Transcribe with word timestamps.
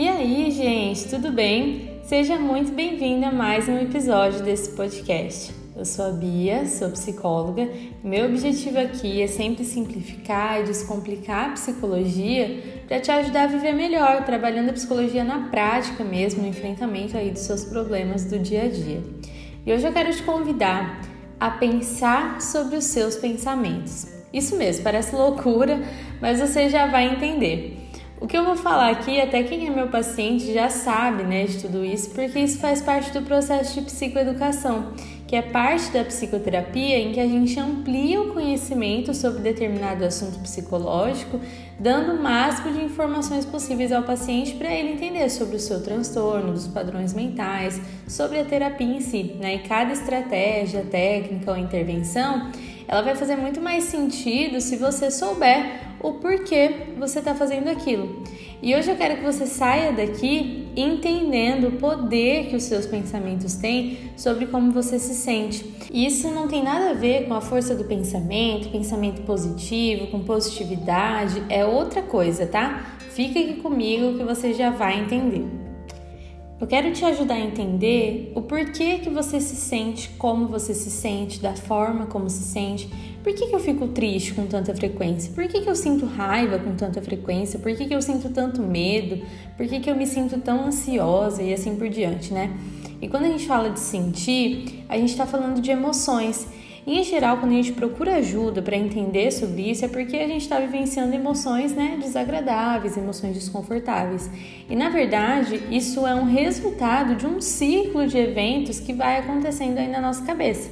E 0.00 0.06
aí, 0.06 0.48
gente, 0.52 1.08
tudo 1.08 1.32
bem? 1.32 1.98
Seja 2.04 2.38
muito 2.38 2.70
bem-vinda 2.70 3.26
a 3.26 3.32
mais 3.32 3.68
um 3.68 3.76
episódio 3.80 4.44
desse 4.44 4.70
podcast. 4.76 5.52
Eu 5.76 5.84
sou 5.84 6.04
a 6.04 6.10
Bia, 6.10 6.66
sou 6.66 6.88
psicóloga. 6.90 7.68
Meu 8.04 8.26
objetivo 8.26 8.78
aqui 8.78 9.20
é 9.20 9.26
sempre 9.26 9.64
simplificar 9.64 10.60
e 10.60 10.66
descomplicar 10.66 11.46
a 11.46 11.52
psicologia 11.54 12.62
para 12.86 13.00
te 13.00 13.10
ajudar 13.10 13.42
a 13.42 13.46
viver 13.48 13.72
melhor, 13.72 14.24
trabalhando 14.24 14.70
a 14.70 14.72
psicologia 14.72 15.24
na 15.24 15.48
prática 15.48 16.04
mesmo, 16.04 16.42
no 16.42 16.48
enfrentamento 16.48 17.16
aí 17.16 17.32
dos 17.32 17.42
seus 17.42 17.64
problemas 17.64 18.24
do 18.24 18.38
dia 18.38 18.66
a 18.66 18.68
dia. 18.68 19.02
E 19.66 19.72
hoje 19.72 19.84
eu 19.84 19.92
quero 19.92 20.14
te 20.14 20.22
convidar 20.22 21.00
a 21.40 21.50
pensar 21.50 22.40
sobre 22.40 22.76
os 22.76 22.84
seus 22.84 23.16
pensamentos. 23.16 24.06
Isso 24.32 24.54
mesmo, 24.54 24.84
parece 24.84 25.12
loucura, 25.16 25.82
mas 26.20 26.38
você 26.38 26.68
já 26.68 26.86
vai 26.86 27.12
entender. 27.12 27.77
O 28.20 28.26
que 28.26 28.36
eu 28.36 28.44
vou 28.44 28.56
falar 28.56 28.90
aqui, 28.90 29.20
até 29.20 29.44
quem 29.44 29.68
é 29.68 29.70
meu 29.70 29.86
paciente 29.86 30.52
já 30.52 30.68
sabe, 30.68 31.22
né, 31.22 31.44
de 31.44 31.58
tudo 31.58 31.84
isso, 31.84 32.10
porque 32.10 32.40
isso 32.40 32.58
faz 32.58 32.82
parte 32.82 33.12
do 33.12 33.22
processo 33.22 33.74
de 33.74 33.82
psicoeducação, 33.82 34.92
que 35.24 35.36
é 35.36 35.42
parte 35.42 35.92
da 35.92 36.04
psicoterapia 36.04 36.98
em 36.98 37.12
que 37.12 37.20
a 37.20 37.26
gente 37.28 37.58
amplia 37.60 38.20
o 38.20 38.32
conhecimento 38.32 39.14
sobre 39.14 39.40
determinado 39.40 40.04
assunto 40.04 40.40
psicológico, 40.40 41.38
dando 41.78 42.14
o 42.14 42.22
máximo 42.22 42.72
de 42.72 42.82
informações 42.82 43.44
possíveis 43.44 43.92
ao 43.92 44.02
paciente 44.02 44.54
para 44.54 44.74
ele 44.74 44.94
entender 44.94 45.30
sobre 45.30 45.54
o 45.54 45.60
seu 45.60 45.80
transtorno, 45.80 46.52
dos 46.52 46.66
padrões 46.66 47.14
mentais, 47.14 47.80
sobre 48.08 48.40
a 48.40 48.44
terapia 48.44 48.96
em 48.96 49.00
si, 49.00 49.36
né? 49.38 49.54
E 49.54 49.58
cada 49.60 49.92
estratégia, 49.92 50.82
técnica 50.82 51.52
ou 51.52 51.56
intervenção, 51.56 52.50
ela 52.88 53.02
vai 53.02 53.14
fazer 53.14 53.36
muito 53.36 53.60
mais 53.60 53.84
sentido 53.84 54.60
se 54.62 54.76
você 54.76 55.10
souber 55.10 55.88
o 56.00 56.14
porquê 56.14 56.86
você 56.98 57.18
está 57.18 57.34
fazendo 57.34 57.68
aquilo. 57.68 58.22
E 58.62 58.74
hoje 58.74 58.90
eu 58.90 58.96
quero 58.96 59.16
que 59.18 59.22
você 59.22 59.46
saia 59.46 59.92
daqui 59.92 60.66
entendendo 60.74 61.68
o 61.68 61.72
poder 61.72 62.46
que 62.46 62.56
os 62.56 62.62
seus 62.64 62.86
pensamentos 62.86 63.54
têm 63.54 63.98
sobre 64.16 64.46
como 64.46 64.72
você 64.72 64.98
se 64.98 65.14
sente. 65.14 65.64
Isso 65.92 66.28
não 66.30 66.48
tem 66.48 66.62
nada 66.62 66.90
a 66.90 66.94
ver 66.94 67.28
com 67.28 67.34
a 67.34 67.40
força 67.40 67.74
do 67.74 67.84
pensamento, 67.84 68.70
pensamento 68.70 69.22
positivo, 69.22 70.06
com 70.08 70.20
positividade, 70.20 71.42
é 71.48 71.64
outra 71.64 72.02
coisa, 72.02 72.46
tá? 72.46 72.96
Fica 73.10 73.38
aqui 73.38 73.54
comigo 73.54 74.16
que 74.16 74.24
você 74.24 74.54
já 74.54 74.70
vai 74.70 75.00
entender. 75.00 75.67
Eu 76.60 76.66
quero 76.66 76.92
te 76.92 77.04
ajudar 77.04 77.34
a 77.34 77.40
entender 77.40 78.32
o 78.34 78.42
porquê 78.42 78.98
que 78.98 79.08
você 79.08 79.40
se 79.40 79.54
sente 79.54 80.08
como 80.18 80.48
você 80.48 80.74
se 80.74 80.90
sente, 80.90 81.40
da 81.40 81.54
forma 81.54 82.06
como 82.06 82.28
se 82.28 82.42
sente. 82.42 82.90
Por 83.22 83.32
que, 83.32 83.46
que 83.46 83.54
eu 83.54 83.60
fico 83.60 83.86
triste 83.88 84.34
com 84.34 84.44
tanta 84.44 84.74
frequência? 84.74 85.32
Por 85.32 85.46
que, 85.46 85.60
que 85.60 85.70
eu 85.70 85.76
sinto 85.76 86.04
raiva 86.04 86.58
com 86.58 86.74
tanta 86.74 87.00
frequência? 87.00 87.60
Por 87.60 87.76
que, 87.76 87.86
que 87.86 87.94
eu 87.94 88.02
sinto 88.02 88.30
tanto 88.30 88.60
medo? 88.60 89.24
Por 89.56 89.68
que, 89.68 89.78
que 89.78 89.88
eu 89.88 89.94
me 89.94 90.06
sinto 90.06 90.40
tão 90.40 90.66
ansiosa 90.66 91.44
e 91.44 91.54
assim 91.54 91.76
por 91.76 91.88
diante, 91.88 92.34
né? 92.34 92.50
E 93.00 93.06
quando 93.06 93.26
a 93.26 93.28
gente 93.28 93.46
fala 93.46 93.70
de 93.70 93.78
sentir, 93.78 94.84
a 94.88 94.96
gente 94.96 95.10
está 95.10 95.26
falando 95.26 95.60
de 95.60 95.70
emoções. 95.70 96.48
Em 96.90 97.04
geral, 97.04 97.36
quando 97.36 97.52
a 97.52 97.56
gente 97.56 97.72
procura 97.72 98.16
ajuda 98.16 98.62
para 98.62 98.74
entender 98.74 99.30
sobre 99.30 99.70
isso, 99.70 99.84
é 99.84 99.88
porque 99.88 100.16
a 100.16 100.26
gente 100.26 100.40
está 100.40 100.58
vivenciando 100.58 101.14
emoções 101.14 101.74
né, 101.74 101.98
desagradáveis, 102.00 102.96
emoções 102.96 103.34
desconfortáveis. 103.34 104.30
E, 104.70 104.74
na 104.74 104.88
verdade, 104.88 105.62
isso 105.70 106.06
é 106.06 106.14
um 106.14 106.24
resultado 106.24 107.14
de 107.14 107.26
um 107.26 107.42
ciclo 107.42 108.06
de 108.06 108.16
eventos 108.16 108.80
que 108.80 108.94
vai 108.94 109.18
acontecendo 109.18 109.76
aí 109.76 109.86
na 109.86 110.00
nossa 110.00 110.24
cabeça. 110.24 110.70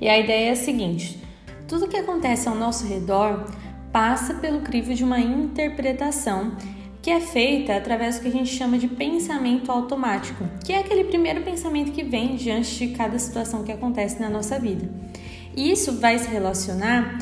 E 0.00 0.08
a 0.08 0.18
ideia 0.18 0.48
é 0.48 0.52
a 0.52 0.56
seguinte: 0.56 1.22
tudo 1.68 1.86
que 1.86 1.98
acontece 1.98 2.48
ao 2.48 2.54
nosso 2.54 2.86
redor 2.86 3.44
passa 3.92 4.32
pelo 4.32 4.60
crivo 4.60 4.94
de 4.94 5.04
uma 5.04 5.20
interpretação 5.20 6.52
que 7.02 7.10
é 7.10 7.20
feita 7.20 7.76
através 7.76 8.16
do 8.16 8.22
que 8.22 8.28
a 8.28 8.32
gente 8.32 8.54
chama 8.54 8.78
de 8.78 8.88
pensamento 8.88 9.70
automático, 9.70 10.44
que 10.64 10.72
é 10.72 10.78
aquele 10.78 11.04
primeiro 11.04 11.42
pensamento 11.42 11.92
que 11.92 12.02
vem 12.02 12.36
diante 12.36 12.86
de 12.86 12.94
cada 12.94 13.18
situação 13.18 13.62
que 13.64 13.70
acontece 13.70 14.18
na 14.18 14.30
nossa 14.30 14.58
vida. 14.58 15.07
Isso 15.58 15.98
vai 15.98 16.16
se 16.18 16.28
relacionar 16.28 17.18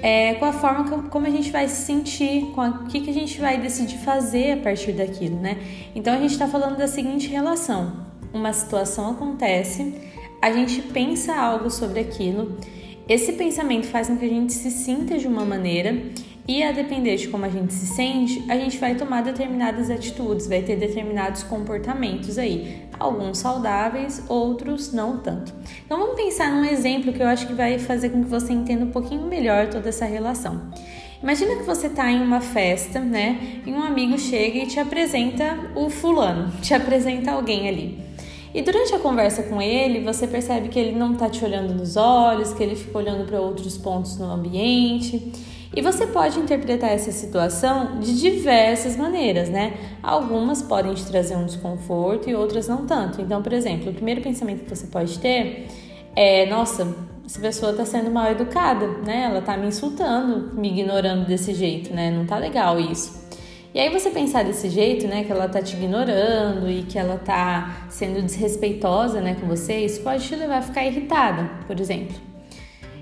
é, 0.00 0.34
com 0.34 0.44
a 0.44 0.52
forma 0.52 1.08
como 1.08 1.26
a 1.26 1.30
gente 1.30 1.50
vai 1.50 1.68
se 1.68 1.84
sentir, 1.84 2.46
com 2.54 2.62
o 2.62 2.86
que, 2.86 3.00
que 3.00 3.10
a 3.10 3.12
gente 3.12 3.40
vai 3.40 3.58
decidir 3.60 3.98
fazer 3.98 4.52
a 4.52 4.56
partir 4.58 4.92
daquilo, 4.92 5.40
né? 5.40 5.58
Então 5.94 6.14
a 6.14 6.18
gente 6.18 6.30
está 6.30 6.46
falando 6.46 6.76
da 6.78 6.86
seguinte 6.86 7.26
relação: 7.28 8.06
uma 8.32 8.52
situação 8.52 9.10
acontece, 9.10 9.92
a 10.40 10.52
gente 10.52 10.80
pensa 10.82 11.34
algo 11.34 11.68
sobre 11.68 11.98
aquilo, 11.98 12.56
esse 13.08 13.32
pensamento 13.32 13.88
faz 13.88 14.06
com 14.06 14.16
que 14.16 14.24
a 14.24 14.28
gente 14.28 14.52
se 14.52 14.70
sinta 14.70 15.18
de 15.18 15.26
uma 15.26 15.44
maneira 15.44 16.00
e 16.46 16.62
a 16.62 16.72
depender 16.72 17.16
de 17.16 17.28
como 17.28 17.44
a 17.44 17.48
gente 17.48 17.72
se 17.72 17.86
sente, 17.86 18.44
a 18.48 18.56
gente 18.56 18.78
vai 18.78 18.94
tomar 18.94 19.22
determinadas 19.22 19.90
atitudes, 19.90 20.46
vai 20.46 20.62
ter 20.62 20.76
determinados 20.76 21.42
comportamentos 21.42 22.38
aí, 22.38 22.82
alguns 23.00 23.38
saudáveis, 23.38 24.22
outros 24.28 24.92
não 24.92 25.16
tanto. 25.16 25.52
Então 25.84 25.98
vamos 25.98 26.14
pensar 26.14 26.52
num 26.52 26.64
exemplo 26.64 27.12
que 27.12 27.22
eu 27.22 27.26
acho 27.26 27.46
que 27.46 27.54
vai 27.54 27.78
fazer 27.78 28.10
com 28.10 28.22
que 28.22 28.28
você 28.28 28.52
entenda 28.52 28.84
um 28.84 28.90
pouquinho 28.90 29.22
melhor 29.22 29.68
toda 29.68 29.88
essa 29.88 30.04
relação. 30.04 30.60
Imagina 31.22 31.56
que 31.56 31.64
você 31.64 31.86
está 31.86 32.10
em 32.10 32.22
uma 32.22 32.40
festa, 32.40 33.00
né? 33.00 33.60
E 33.66 33.72
um 33.72 33.82
amigo 33.82 34.18
chega 34.18 34.58
e 34.58 34.66
te 34.66 34.78
apresenta 34.78 35.58
o 35.74 35.90
fulano, 35.90 36.52
te 36.62 36.72
apresenta 36.72 37.32
alguém 37.32 37.68
ali. 37.68 37.98
E 38.52 38.62
durante 38.62 38.94
a 38.94 38.98
conversa 38.98 39.44
com 39.44 39.62
ele, 39.62 40.00
você 40.00 40.26
percebe 40.26 40.68
que 40.68 40.78
ele 40.78 40.98
não 40.98 41.12
está 41.12 41.28
te 41.28 41.44
olhando 41.44 41.72
nos 41.72 41.96
olhos, 41.96 42.52
que 42.52 42.62
ele 42.62 42.74
fica 42.74 42.98
olhando 42.98 43.24
para 43.24 43.40
outros 43.40 43.78
pontos 43.78 44.18
no 44.18 44.30
ambiente. 44.30 45.32
E 45.74 45.80
você 45.80 46.04
pode 46.04 46.38
interpretar 46.40 46.90
essa 46.90 47.12
situação 47.12 48.00
de 48.00 48.18
diversas 48.20 48.96
maneiras, 48.96 49.48
né? 49.48 49.74
Algumas 50.02 50.62
podem 50.62 50.92
te 50.94 51.06
trazer 51.06 51.36
um 51.36 51.46
desconforto 51.46 52.28
e 52.28 52.34
outras 52.34 52.66
não 52.66 52.86
tanto. 52.86 53.20
Então, 53.20 53.40
por 53.40 53.52
exemplo, 53.52 53.90
o 53.90 53.94
primeiro 53.94 54.20
pensamento 54.20 54.64
que 54.64 54.74
você 54.74 54.88
pode 54.88 55.20
ter 55.20 55.68
é: 56.16 56.46
nossa, 56.46 56.92
essa 57.24 57.38
pessoa 57.38 57.70
está 57.70 57.84
sendo 57.84 58.10
mal 58.10 58.32
educada, 58.32 58.88
né? 59.06 59.26
Ela 59.26 59.38
está 59.38 59.56
me 59.56 59.68
insultando, 59.68 60.52
me 60.58 60.70
ignorando 60.70 61.24
desse 61.26 61.54
jeito, 61.54 61.94
né? 61.94 62.10
Não 62.10 62.26
tá 62.26 62.36
legal 62.36 62.80
isso. 62.80 63.20
E 63.72 63.78
aí 63.78 63.88
você 63.88 64.10
pensar 64.10 64.42
desse 64.42 64.68
jeito, 64.68 65.06
né, 65.06 65.22
que 65.22 65.30
ela 65.30 65.48
tá 65.48 65.62
te 65.62 65.76
ignorando 65.76 66.68
e 66.68 66.82
que 66.82 66.98
ela 66.98 67.16
tá 67.16 67.86
sendo 67.88 68.20
desrespeitosa, 68.20 69.20
né, 69.20 69.36
com 69.40 69.46
você, 69.46 69.84
isso 69.84 70.02
pode 70.02 70.26
te 70.26 70.34
levar 70.34 70.58
a 70.58 70.62
ficar 70.62 70.84
irritada, 70.84 71.48
por 71.68 71.78
exemplo. 71.78 72.29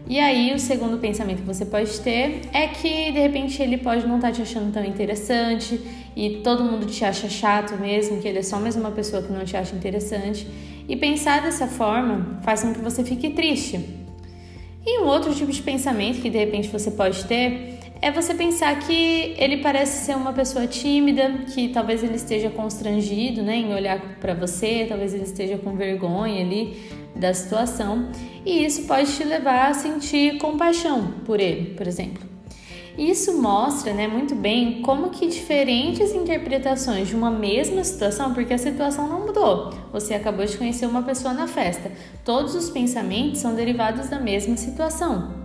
E 0.08 0.18
aí, 0.18 0.54
o 0.54 0.58
segundo 0.58 0.96
pensamento 0.96 1.42
que 1.42 1.46
você 1.46 1.66
pode 1.66 2.00
ter 2.00 2.40
é 2.50 2.66
que 2.66 3.12
de 3.12 3.20
repente 3.20 3.62
ele 3.62 3.76
pode 3.76 4.06
não 4.06 4.16
estar 4.16 4.28
tá 4.28 4.34
te 4.34 4.40
achando 4.40 4.72
tão 4.72 4.82
interessante 4.82 5.78
e 6.16 6.40
todo 6.42 6.64
mundo 6.64 6.86
te 6.86 7.04
acha 7.04 7.28
chato 7.28 7.78
mesmo, 7.78 8.18
que 8.18 8.26
ele 8.26 8.38
é 8.38 8.42
só 8.42 8.58
mais 8.58 8.74
uma 8.74 8.90
pessoa 8.90 9.22
que 9.22 9.30
não 9.30 9.44
te 9.44 9.54
acha 9.54 9.76
interessante. 9.76 10.48
E 10.88 10.96
pensar 10.96 11.42
dessa 11.42 11.66
forma 11.66 12.40
faz 12.42 12.62
com 12.62 12.72
que 12.72 12.80
você 12.80 13.04
fique 13.04 13.28
triste. 13.28 13.78
E 14.86 15.00
um 15.00 15.04
outro 15.04 15.34
tipo 15.34 15.52
de 15.52 15.60
pensamento 15.60 16.22
que 16.22 16.30
de 16.30 16.38
repente 16.38 16.68
você 16.68 16.90
pode 16.90 17.26
ter 17.26 17.77
é 18.00 18.10
você 18.10 18.32
pensar 18.32 18.78
que 18.78 19.34
ele 19.36 19.58
parece 19.58 20.04
ser 20.04 20.16
uma 20.16 20.32
pessoa 20.32 20.66
tímida, 20.66 21.30
que 21.52 21.68
talvez 21.68 22.02
ele 22.02 22.14
esteja 22.14 22.48
constrangido 22.48 23.42
né, 23.42 23.56
em 23.56 23.74
olhar 23.74 24.00
para 24.20 24.34
você, 24.34 24.86
talvez 24.88 25.12
ele 25.14 25.24
esteja 25.24 25.58
com 25.58 25.76
vergonha 25.76 26.44
ali 26.44 26.80
da 27.16 27.34
situação, 27.34 28.08
e 28.46 28.64
isso 28.64 28.86
pode 28.86 29.12
te 29.16 29.24
levar 29.24 29.70
a 29.70 29.74
sentir 29.74 30.38
compaixão 30.38 31.14
por 31.24 31.40
ele, 31.40 31.74
por 31.74 31.86
exemplo. 31.86 32.28
Isso 32.96 33.40
mostra 33.40 33.92
né, 33.92 34.08
muito 34.08 34.34
bem 34.34 34.82
como 34.82 35.10
que 35.10 35.28
diferentes 35.28 36.12
interpretações 36.12 37.06
de 37.06 37.14
uma 37.14 37.30
mesma 37.30 37.84
situação, 37.84 38.34
porque 38.34 38.52
a 38.52 38.58
situação 38.58 39.08
não 39.08 39.24
mudou. 39.24 39.72
Você 39.92 40.14
acabou 40.14 40.44
de 40.44 40.56
conhecer 40.56 40.86
uma 40.86 41.02
pessoa 41.02 41.32
na 41.32 41.46
festa. 41.46 41.92
Todos 42.24 42.56
os 42.56 42.70
pensamentos 42.70 43.40
são 43.40 43.54
derivados 43.54 44.08
da 44.08 44.18
mesma 44.18 44.56
situação. 44.56 45.37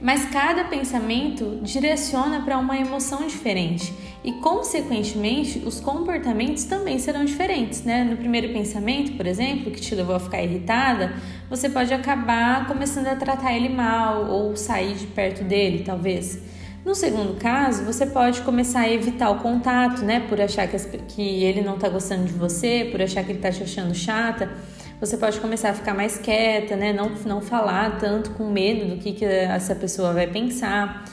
Mas 0.00 0.26
cada 0.26 0.64
pensamento 0.64 1.58
direciona 1.62 2.42
para 2.42 2.58
uma 2.58 2.76
emoção 2.76 3.26
diferente 3.26 3.94
e, 4.22 4.32
consequentemente, 4.32 5.62
os 5.64 5.80
comportamentos 5.80 6.64
também 6.64 6.98
serão 6.98 7.24
diferentes, 7.24 7.82
né? 7.82 8.04
No 8.04 8.16
primeiro 8.16 8.52
pensamento, 8.52 9.12
por 9.12 9.26
exemplo, 9.26 9.70
que 9.70 9.80
te 9.80 9.94
levou 9.94 10.16
a 10.16 10.20
ficar 10.20 10.42
irritada, 10.42 11.14
você 11.48 11.68
pode 11.68 11.94
acabar 11.94 12.66
começando 12.66 13.06
a 13.06 13.16
tratar 13.16 13.54
ele 13.54 13.70
mal 13.70 14.30
ou 14.30 14.54
sair 14.54 14.94
de 14.94 15.06
perto 15.06 15.42
dele, 15.44 15.82
talvez. 15.84 16.42
No 16.84 16.94
segundo 16.94 17.34
caso, 17.38 17.84
você 17.84 18.06
pode 18.06 18.42
começar 18.42 18.80
a 18.80 18.92
evitar 18.92 19.30
o 19.30 19.40
contato, 19.40 20.02
né? 20.02 20.20
Por 20.20 20.40
achar 20.40 20.68
que, 20.68 20.78
que 20.78 21.42
ele 21.42 21.62
não 21.62 21.74
está 21.74 21.88
gostando 21.88 22.24
de 22.24 22.32
você, 22.32 22.88
por 22.92 23.00
achar 23.00 23.24
que 23.24 23.32
ele 23.32 23.38
está 23.38 23.50
te 23.50 23.62
achando 23.62 23.94
chata. 23.94 24.50
Você 24.98 25.18
pode 25.18 25.38
começar 25.40 25.70
a 25.70 25.74
ficar 25.74 25.92
mais 25.92 26.16
quieta, 26.16 26.74
né? 26.74 26.90
Não, 26.92 27.10
não 27.26 27.42
falar 27.42 27.98
tanto 27.98 28.30
com 28.30 28.50
medo 28.50 28.94
do 28.94 28.96
que, 28.96 29.12
que 29.12 29.24
essa 29.24 29.74
pessoa 29.74 30.14
vai 30.14 30.26
pensar. 30.26 31.04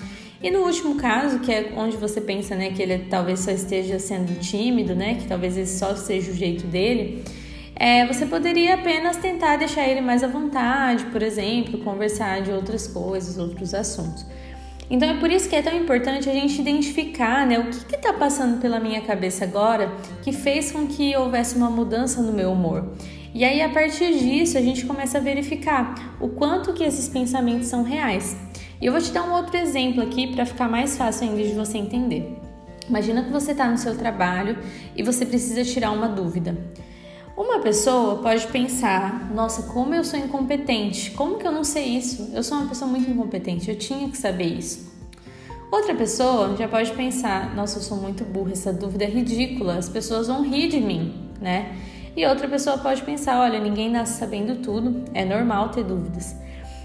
E 0.41 0.49
no 0.49 0.59
último 0.59 0.95
caso, 0.95 1.39
que 1.39 1.51
é 1.51 1.73
onde 1.75 1.97
você 1.97 2.21
pensa, 2.21 2.55
né, 2.55 2.71
que 2.71 2.81
ele 2.81 3.07
talvez 3.09 3.39
só 3.39 3.51
esteja 3.51 3.97
sendo 3.99 4.39
tímido, 4.39 4.93
né, 4.93 5.15
que 5.15 5.27
talvez 5.27 5.57
esse 5.57 5.79
só 5.79 5.95
seja 5.95 6.31
o 6.31 6.33
jeito 6.33 6.67
dele, 6.67 7.23
é, 7.75 8.05
você 8.05 8.25
poderia 8.25 8.75
apenas 8.75 9.17
tentar 9.17 9.55
deixar 9.57 9.87
ele 9.87 10.01
mais 10.01 10.21
à 10.21 10.27
vontade, 10.27 11.05
por 11.05 11.23
exemplo, 11.23 11.79
conversar 11.79 12.41
de 12.41 12.51
outras 12.51 12.87
coisas, 12.87 13.37
outros 13.37 13.73
assuntos. 13.73 14.25
Então 14.89 15.09
é 15.09 15.17
por 15.17 15.31
isso 15.31 15.49
que 15.49 15.55
é 15.55 15.61
tão 15.61 15.75
importante 15.75 16.29
a 16.29 16.33
gente 16.33 16.59
identificar 16.59 17.47
né, 17.47 17.57
o 17.59 17.69
que 17.69 17.95
está 17.95 18.13
passando 18.13 18.59
pela 18.59 18.79
minha 18.79 19.01
cabeça 19.01 19.45
agora 19.45 19.91
que 20.21 20.31
fez 20.31 20.71
com 20.71 20.85
que 20.87 21.15
houvesse 21.15 21.55
uma 21.55 21.69
mudança 21.69 22.21
no 22.21 22.33
meu 22.33 22.51
humor. 22.51 22.93
E 23.33 23.43
aí, 23.43 23.61
a 23.61 23.69
partir 23.69 24.13
disso, 24.19 24.57
a 24.57 24.61
gente 24.61 24.85
começa 24.85 25.17
a 25.17 25.21
verificar 25.21 26.15
o 26.21 26.29
quanto 26.29 26.71
que 26.71 26.83
esses 26.83 27.09
pensamentos 27.09 27.67
são 27.67 27.81
reais. 27.81 28.37
E 28.79 28.85
eu 28.85 28.91
vou 28.91 29.01
te 29.01 29.11
dar 29.11 29.23
um 29.23 29.33
outro 29.33 29.57
exemplo 29.57 30.03
aqui 30.03 30.27
para 30.27 30.45
ficar 30.45 30.69
mais 30.69 30.95
fácil 30.95 31.29
ainda 31.29 31.41
de 31.41 31.53
você 31.53 31.79
entender. 31.79 32.37
Imagina 32.87 33.23
que 33.23 33.31
você 33.31 33.53
está 33.53 33.67
no 33.67 33.77
seu 33.77 33.97
trabalho 33.97 34.57
e 34.95 35.01
você 35.01 35.25
precisa 35.25 35.63
tirar 35.63 35.91
uma 35.91 36.07
dúvida. 36.07 36.55
Uma 37.35 37.59
pessoa 37.59 38.21
pode 38.21 38.45
pensar: 38.47 39.33
nossa, 39.33 39.63
como 39.63 39.95
eu 39.95 40.03
sou 40.03 40.19
incompetente, 40.19 41.09
como 41.11 41.37
que 41.37 41.47
eu 41.47 41.51
não 41.51 41.63
sei 41.63 41.85
isso? 41.97 42.29
Eu 42.33 42.43
sou 42.43 42.59
uma 42.59 42.67
pessoa 42.67 42.89
muito 42.89 43.09
incompetente, 43.09 43.67
eu 43.67 43.75
tinha 43.75 44.07
que 44.09 44.17
saber 44.17 44.45
isso. 44.45 44.93
Outra 45.71 45.95
pessoa 45.95 46.55
já 46.55 46.67
pode 46.67 46.91
pensar: 46.91 47.55
nossa, 47.55 47.79
eu 47.79 47.81
sou 47.81 47.97
muito 47.97 48.23
burra, 48.23 48.51
essa 48.51 48.71
dúvida 48.71 49.05
é 49.05 49.09
ridícula, 49.09 49.75
as 49.77 49.89
pessoas 49.89 50.27
vão 50.27 50.43
rir 50.43 50.67
de 50.67 50.79
mim, 50.79 51.31
né? 51.41 51.75
E 52.15 52.25
outra 52.25 52.47
pessoa 52.47 52.77
pode 52.77 53.01
pensar: 53.01 53.39
olha, 53.39 53.59
ninguém 53.59 53.89
nasce 53.89 54.19
sabendo 54.19 54.61
tudo, 54.61 55.03
é 55.13 55.25
normal 55.25 55.69
ter 55.69 55.83
dúvidas. 55.83 56.35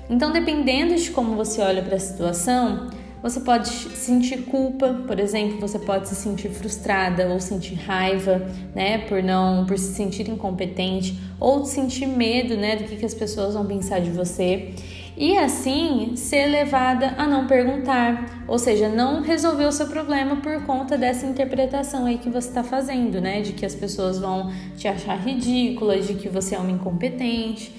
Então, 0.08 0.32
dependendo 0.32 0.94
de 0.94 1.10
como 1.10 1.36
você 1.36 1.60
olha 1.60 1.82
para 1.82 1.96
a 1.96 2.00
situação, 2.00 2.88
você 3.22 3.40
pode 3.40 3.68
sentir 3.68 4.42
culpa, 4.44 4.94
por 5.06 5.18
exemplo, 5.18 5.58
você 5.58 5.78
pode 5.78 6.08
se 6.08 6.14
sentir 6.14 6.48
frustrada 6.50 7.28
ou 7.28 7.40
sentir 7.40 7.74
raiva, 7.74 8.46
né, 8.74 8.98
por 9.06 9.22
não, 9.22 9.66
por 9.66 9.76
se 9.76 9.92
sentir 9.94 10.28
incompetente, 10.28 11.18
ou 11.38 11.64
sentir 11.64 12.06
medo, 12.06 12.56
né, 12.56 12.76
do 12.76 12.84
que, 12.84 12.96
que 12.96 13.04
as 13.04 13.14
pessoas 13.14 13.54
vão 13.54 13.66
pensar 13.66 14.00
de 14.00 14.10
você. 14.10 14.72
E 15.20 15.36
assim 15.36 16.12
ser 16.14 16.46
levada 16.46 17.16
a 17.18 17.26
não 17.26 17.48
perguntar, 17.48 18.44
ou 18.46 18.56
seja, 18.56 18.88
não 18.88 19.20
resolver 19.20 19.64
o 19.64 19.72
seu 19.72 19.88
problema 19.88 20.36
por 20.36 20.62
conta 20.62 20.96
dessa 20.96 21.26
interpretação 21.26 22.06
aí 22.06 22.18
que 22.18 22.30
você 22.30 22.48
está 22.48 22.62
fazendo, 22.62 23.20
né, 23.20 23.40
de 23.40 23.52
que 23.52 23.66
as 23.66 23.74
pessoas 23.74 24.20
vão 24.20 24.52
te 24.76 24.86
achar 24.86 25.16
ridícula, 25.16 25.98
de 25.98 26.14
que 26.14 26.28
você 26.28 26.54
é 26.54 26.58
uma 26.58 26.70
incompetente. 26.70 27.74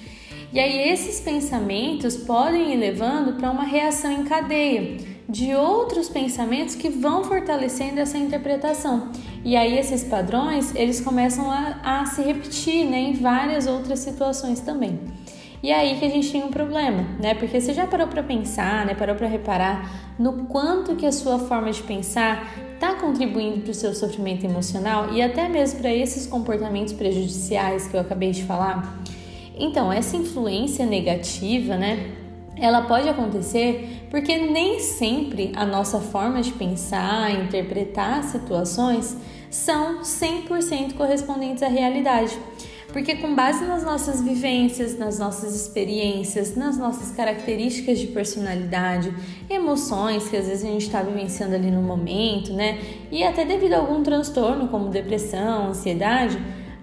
E 0.52 0.60
aí 0.60 0.90
esses 0.90 1.18
pensamentos 1.20 2.14
podem 2.14 2.74
ir 2.74 2.76
levando 2.76 3.38
para 3.38 3.50
uma 3.50 3.64
reação 3.64 4.12
em 4.12 4.24
cadeia 4.24 4.98
de 5.26 5.54
outros 5.54 6.10
pensamentos 6.10 6.74
que 6.74 6.90
vão 6.90 7.24
fortalecendo 7.24 8.00
essa 8.00 8.18
interpretação. 8.18 9.12
E 9.42 9.56
aí 9.56 9.78
esses 9.78 10.04
padrões, 10.04 10.74
eles 10.74 11.00
começam 11.00 11.50
a, 11.50 12.02
a 12.02 12.04
se 12.04 12.20
repetir 12.20 12.84
né, 12.84 13.00
em 13.00 13.12
várias 13.14 13.66
outras 13.66 14.00
situações 14.00 14.60
também. 14.60 15.00
E 15.62 15.70
é 15.70 15.74
aí 15.74 15.98
que 15.98 16.04
a 16.04 16.08
gente 16.08 16.30
tem 16.30 16.42
um 16.42 16.50
problema, 16.50 17.04
né? 17.20 17.34
Porque 17.34 17.60
você 17.60 17.74
já 17.74 17.86
parou 17.86 18.06
para 18.06 18.22
pensar, 18.22 18.86
né? 18.86 18.94
Parou 18.94 19.14
para 19.14 19.26
reparar 19.26 20.14
no 20.18 20.44
quanto 20.46 20.96
que 20.96 21.04
a 21.04 21.12
sua 21.12 21.38
forma 21.38 21.70
de 21.70 21.82
pensar 21.82 22.54
está 22.74 22.94
contribuindo 22.94 23.60
para 23.60 23.70
o 23.70 23.74
seu 23.74 23.94
sofrimento 23.94 24.44
emocional 24.44 25.12
e 25.12 25.20
até 25.20 25.48
mesmo 25.48 25.80
para 25.80 25.92
esses 25.92 26.26
comportamentos 26.26 26.94
prejudiciais 26.94 27.86
que 27.86 27.94
eu 27.94 28.00
acabei 28.00 28.30
de 28.30 28.42
falar. 28.44 28.98
Então, 29.58 29.92
essa 29.92 30.16
influência 30.16 30.86
negativa, 30.86 31.76
né? 31.76 32.16
ela 32.60 32.82
pode 32.82 33.08
acontecer 33.08 34.06
porque 34.10 34.36
nem 34.36 34.80
sempre 34.80 35.50
a 35.56 35.64
nossa 35.64 35.98
forma 35.98 36.42
de 36.42 36.52
pensar, 36.52 37.32
interpretar 37.32 38.22
situações 38.24 39.16
são 39.50 40.02
100% 40.02 40.94
correspondentes 40.94 41.62
à 41.62 41.68
realidade. 41.68 42.38
Porque, 42.92 43.16
com 43.16 43.34
base 43.34 43.64
nas 43.64 43.84
nossas 43.84 44.20
vivências, 44.20 44.98
nas 44.98 45.18
nossas 45.18 45.54
experiências, 45.54 46.56
nas 46.56 46.76
nossas 46.76 47.12
características 47.12 47.98
de 47.98 48.08
personalidade, 48.08 49.14
emoções 49.48 50.28
que 50.28 50.36
às 50.36 50.46
vezes 50.46 50.64
a 50.64 50.68
gente 50.68 50.86
está 50.86 51.02
vivenciando 51.02 51.54
ali 51.54 51.70
no 51.70 51.82
momento, 51.82 52.52
né? 52.52 52.78
E 53.10 53.22
até 53.22 53.44
devido 53.44 53.74
a 53.74 53.78
algum 53.78 54.02
transtorno, 54.02 54.68
como 54.68 54.88
depressão, 54.88 55.68
ansiedade, 55.68 56.36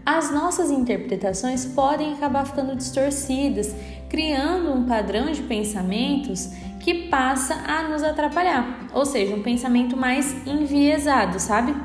as 0.06 0.32
nossas 0.32 0.72
interpretações 0.72 1.66
podem 1.66 2.14
acabar 2.14 2.46
ficando 2.46 2.76
distorcidas 2.76 3.76
criando 4.10 4.72
um 4.72 4.86
padrão 4.86 5.32
de 5.32 5.42
pensamentos 5.44 6.50
que 6.80 7.08
passa 7.10 7.54
a 7.54 7.84
nos 7.84 8.02
atrapalhar, 8.04 8.88
ou 8.94 9.06
seja, 9.06 9.36
um 9.36 9.44
pensamento 9.44 9.98
mais 9.98 10.36
enviesado, 10.48 11.40
sabe? 11.40 11.76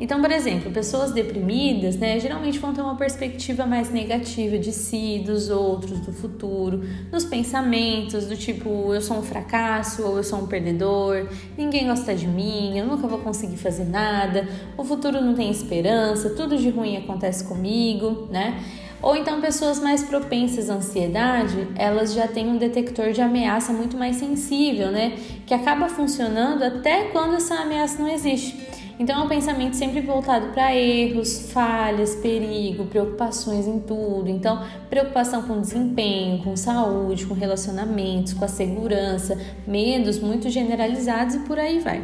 Então, 0.00 0.20
por 0.20 0.30
exemplo, 0.30 0.70
pessoas 0.70 1.10
deprimidas, 1.10 1.96
né, 1.96 2.20
geralmente 2.20 2.58
vão 2.58 2.72
ter 2.72 2.82
uma 2.82 2.94
perspectiva 2.94 3.66
mais 3.66 3.90
negativa 3.90 4.56
de 4.56 4.72
si, 4.72 5.22
dos 5.24 5.50
outros, 5.50 5.98
do 6.00 6.12
futuro, 6.12 6.82
dos 7.10 7.24
pensamentos, 7.24 8.26
do 8.26 8.36
tipo, 8.36 8.94
eu 8.94 9.00
sou 9.00 9.18
um 9.18 9.22
fracasso 9.22 10.06
ou 10.06 10.18
eu 10.18 10.22
sou 10.22 10.38
um 10.38 10.46
perdedor, 10.46 11.28
ninguém 11.56 11.88
gosta 11.88 12.14
de 12.14 12.28
mim, 12.28 12.78
eu 12.78 12.86
nunca 12.86 13.08
vou 13.08 13.18
conseguir 13.18 13.56
fazer 13.56 13.84
nada, 13.84 14.48
o 14.76 14.84
futuro 14.84 15.20
não 15.20 15.34
tem 15.34 15.50
esperança, 15.50 16.30
tudo 16.30 16.56
de 16.56 16.70
ruim 16.70 16.96
acontece 16.96 17.44
comigo, 17.44 18.28
né? 18.30 18.62
Ou 19.00 19.14
então 19.14 19.40
pessoas 19.40 19.80
mais 19.80 20.02
propensas 20.02 20.68
à 20.68 20.74
ansiedade, 20.74 21.68
elas 21.76 22.12
já 22.12 22.26
têm 22.26 22.48
um 22.48 22.56
detector 22.56 23.12
de 23.12 23.20
ameaça 23.20 23.72
muito 23.72 23.96
mais 23.96 24.16
sensível, 24.16 24.90
né? 24.90 25.16
Que 25.46 25.54
acaba 25.54 25.88
funcionando 25.88 26.64
até 26.64 27.04
quando 27.04 27.36
essa 27.36 27.54
ameaça 27.54 28.02
não 28.02 28.08
existe. 28.08 28.56
Então 28.98 29.20
é 29.20 29.24
um 29.24 29.28
pensamento 29.28 29.74
sempre 29.74 30.00
voltado 30.00 30.48
para 30.48 30.74
erros, 30.74 31.52
falhas, 31.52 32.16
perigo, 32.16 32.84
preocupações 32.86 33.66
em 33.66 33.78
tudo. 33.78 34.28
Então, 34.28 34.64
preocupação 34.90 35.42
com 35.42 35.60
desempenho, 35.60 36.42
com 36.42 36.56
saúde, 36.56 37.24
com 37.24 37.34
relacionamentos, 37.34 38.32
com 38.32 38.44
a 38.44 38.48
segurança, 38.48 39.38
medos 39.66 40.18
muito 40.18 40.50
generalizados 40.50 41.36
e 41.36 41.38
por 41.40 41.60
aí 41.60 41.78
vai. 41.78 42.02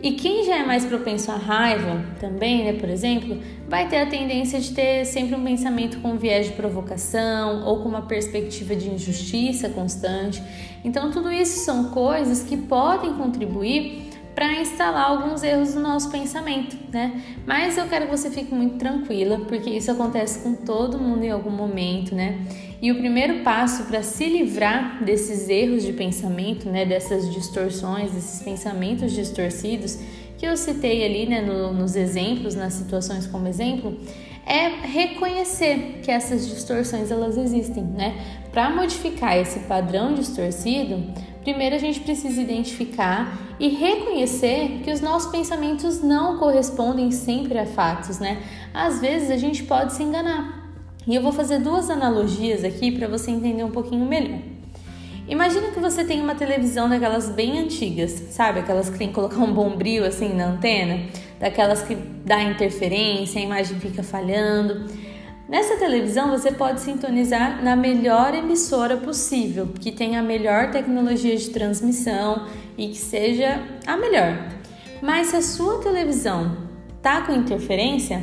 E 0.00 0.12
quem 0.12 0.44
já 0.44 0.58
é 0.58 0.66
mais 0.66 0.84
propenso 0.84 1.30
à 1.30 1.36
raiva, 1.36 2.04
também, 2.18 2.64
né, 2.64 2.72
por 2.72 2.88
exemplo, 2.88 3.38
vai 3.68 3.88
ter 3.88 3.98
a 3.98 4.06
tendência 4.06 4.60
de 4.60 4.72
ter 4.72 5.04
sempre 5.04 5.36
um 5.36 5.44
pensamento 5.44 6.00
com 6.00 6.16
viés 6.16 6.46
de 6.46 6.52
provocação 6.54 7.64
ou 7.64 7.82
com 7.82 7.88
uma 7.88 8.02
perspectiva 8.02 8.74
de 8.74 8.90
injustiça 8.90 9.68
constante. 9.68 10.42
Então, 10.84 11.12
tudo 11.12 11.30
isso 11.30 11.64
são 11.64 11.90
coisas 11.90 12.42
que 12.42 12.56
podem 12.56 13.14
contribuir 13.14 14.11
para 14.34 14.60
instalar 14.60 15.10
alguns 15.10 15.42
erros 15.42 15.74
no 15.74 15.82
nosso 15.82 16.10
pensamento, 16.10 16.76
né? 16.90 17.22
Mas 17.46 17.76
eu 17.76 17.86
quero 17.86 18.06
que 18.06 18.10
você 18.10 18.30
fique 18.30 18.54
muito 18.54 18.76
tranquila, 18.76 19.40
porque 19.46 19.70
isso 19.70 19.90
acontece 19.90 20.40
com 20.40 20.54
todo 20.54 20.98
mundo 20.98 21.22
em 21.24 21.30
algum 21.30 21.50
momento, 21.50 22.14
né? 22.14 22.38
E 22.80 22.90
o 22.90 22.96
primeiro 22.96 23.44
passo 23.44 23.84
para 23.84 24.02
se 24.02 24.26
livrar 24.26 25.04
desses 25.04 25.48
erros 25.48 25.84
de 25.84 25.92
pensamento, 25.92 26.68
né, 26.68 26.84
dessas 26.84 27.32
distorções, 27.32 28.10
desses 28.10 28.42
pensamentos 28.42 29.12
distorcidos 29.12 29.98
que 30.36 30.44
eu 30.44 30.56
citei 30.56 31.04
ali, 31.04 31.24
né, 31.24 31.40
no, 31.40 31.72
nos 31.72 31.94
exemplos, 31.94 32.56
nas 32.56 32.72
situações 32.72 33.28
como 33.28 33.46
exemplo, 33.46 33.96
é 34.44 34.68
reconhecer 34.84 36.00
que 36.02 36.10
essas 36.10 36.48
distorções 36.48 37.12
elas 37.12 37.36
existem, 37.36 37.84
né? 37.84 38.16
Para 38.50 38.70
modificar 38.70 39.38
esse 39.38 39.60
padrão 39.60 40.14
distorcido, 40.14 41.14
primeiro 41.42 41.74
a 41.74 41.78
gente 41.78 42.00
precisa 42.00 42.40
identificar 42.40 43.38
e 43.58 43.68
reconhecer 43.68 44.80
que 44.84 44.90
os 44.90 45.00
nossos 45.00 45.30
pensamentos 45.30 46.02
não 46.02 46.38
correspondem 46.38 47.10
sempre 47.10 47.58
a 47.58 47.66
fatos, 47.66 48.18
né? 48.18 48.42
Às 48.72 49.00
vezes 49.00 49.30
a 49.30 49.36
gente 49.36 49.62
pode 49.64 49.92
se 49.92 50.02
enganar. 50.02 50.62
E 51.06 51.14
eu 51.14 51.22
vou 51.22 51.32
fazer 51.32 51.58
duas 51.58 51.90
analogias 51.90 52.64
aqui 52.64 52.92
para 52.92 53.08
você 53.08 53.30
entender 53.30 53.64
um 53.64 53.70
pouquinho 53.70 54.06
melhor. 54.06 54.38
Imagina 55.28 55.68
que 55.68 55.80
você 55.80 56.04
tem 56.04 56.20
uma 56.20 56.34
televisão 56.34 56.88
daquelas 56.88 57.28
bem 57.28 57.58
antigas, 57.58 58.10
sabe? 58.30 58.60
Aquelas 58.60 58.90
que 58.90 58.98
tem 58.98 59.08
que 59.08 59.14
colocar 59.14 59.38
um 59.38 59.52
bombril 59.52 60.04
assim 60.04 60.34
na 60.34 60.46
antena, 60.46 61.00
daquelas 61.38 61.82
que 61.82 61.94
dá 61.94 62.42
interferência, 62.42 63.40
a 63.40 63.44
imagem 63.44 63.78
fica 63.78 64.02
falhando. 64.02 64.86
Nessa 65.52 65.76
televisão 65.76 66.30
você 66.30 66.50
pode 66.50 66.80
sintonizar 66.80 67.62
na 67.62 67.76
melhor 67.76 68.32
emissora 68.32 68.96
possível, 68.96 69.68
que 69.78 69.92
tenha 69.92 70.20
a 70.20 70.22
melhor 70.22 70.70
tecnologia 70.70 71.36
de 71.36 71.50
transmissão 71.50 72.46
e 72.78 72.88
que 72.88 72.96
seja 72.96 73.62
a 73.86 73.94
melhor. 73.94 74.48
Mas 75.02 75.26
se 75.26 75.36
a 75.36 75.42
sua 75.42 75.82
televisão 75.82 76.56
tá 77.02 77.20
com 77.20 77.34
interferência, 77.34 78.22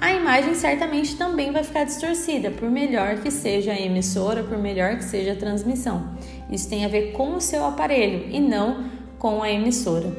a 0.00 0.14
imagem 0.14 0.54
certamente 0.54 1.16
também 1.16 1.52
vai 1.52 1.62
ficar 1.62 1.84
distorcida, 1.84 2.50
por 2.50 2.70
melhor 2.70 3.16
que 3.18 3.30
seja 3.30 3.72
a 3.72 3.78
emissora, 3.78 4.42
por 4.42 4.56
melhor 4.56 4.96
que 4.96 5.04
seja 5.04 5.32
a 5.32 5.36
transmissão. 5.36 6.14
Isso 6.50 6.66
tem 6.66 6.86
a 6.86 6.88
ver 6.88 7.12
com 7.12 7.36
o 7.36 7.42
seu 7.42 7.62
aparelho 7.62 8.26
e 8.30 8.40
não 8.40 8.84
com 9.18 9.42
a 9.42 9.50
emissora. 9.50 10.10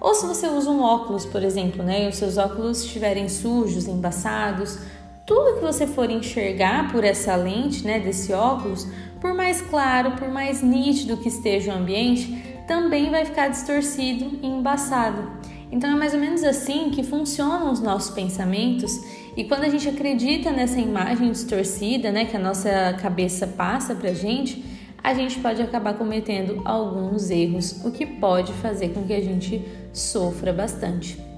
Ou 0.00 0.16
se 0.16 0.26
você 0.26 0.48
usa 0.48 0.68
um 0.68 0.82
óculos, 0.82 1.24
por 1.24 1.44
exemplo, 1.44 1.84
né, 1.84 2.06
e 2.06 2.08
os 2.08 2.16
seus 2.16 2.36
óculos 2.36 2.82
estiverem 2.84 3.28
sujos, 3.28 3.86
embaçados, 3.86 4.80
tudo 5.26 5.58
que 5.58 5.64
você 5.64 5.86
for 5.86 6.10
enxergar 6.10 6.90
por 6.90 7.04
essa 7.04 7.34
lente, 7.36 7.84
né, 7.84 8.00
desse 8.00 8.32
óculos, 8.32 8.86
por 9.20 9.32
mais 9.34 9.60
claro, 9.62 10.12
por 10.12 10.28
mais 10.28 10.62
nítido 10.62 11.16
que 11.16 11.28
esteja 11.28 11.72
o 11.72 11.76
ambiente, 11.76 12.42
também 12.66 13.10
vai 13.10 13.24
ficar 13.24 13.48
distorcido 13.48 14.38
e 14.42 14.46
embaçado. 14.46 15.30
Então 15.70 15.90
é 15.90 15.94
mais 15.94 16.12
ou 16.12 16.20
menos 16.20 16.44
assim 16.44 16.90
que 16.90 17.02
funcionam 17.02 17.72
os 17.72 17.80
nossos 17.80 18.14
pensamentos 18.14 19.00
e 19.36 19.44
quando 19.44 19.64
a 19.64 19.68
gente 19.68 19.88
acredita 19.88 20.50
nessa 20.50 20.78
imagem 20.78 21.30
distorcida, 21.30 22.12
né, 22.12 22.26
que 22.26 22.36
a 22.36 22.40
nossa 22.40 22.94
cabeça 23.00 23.46
passa 23.46 23.94
pra 23.94 24.12
gente, 24.12 24.62
a 25.02 25.14
gente 25.14 25.38
pode 25.40 25.62
acabar 25.62 25.94
cometendo 25.94 26.60
alguns 26.64 27.30
erros, 27.30 27.84
o 27.84 27.90
que 27.90 28.04
pode 28.04 28.52
fazer 28.54 28.90
com 28.90 29.04
que 29.04 29.12
a 29.12 29.20
gente 29.20 29.64
sofra 29.92 30.52
bastante. 30.52 31.31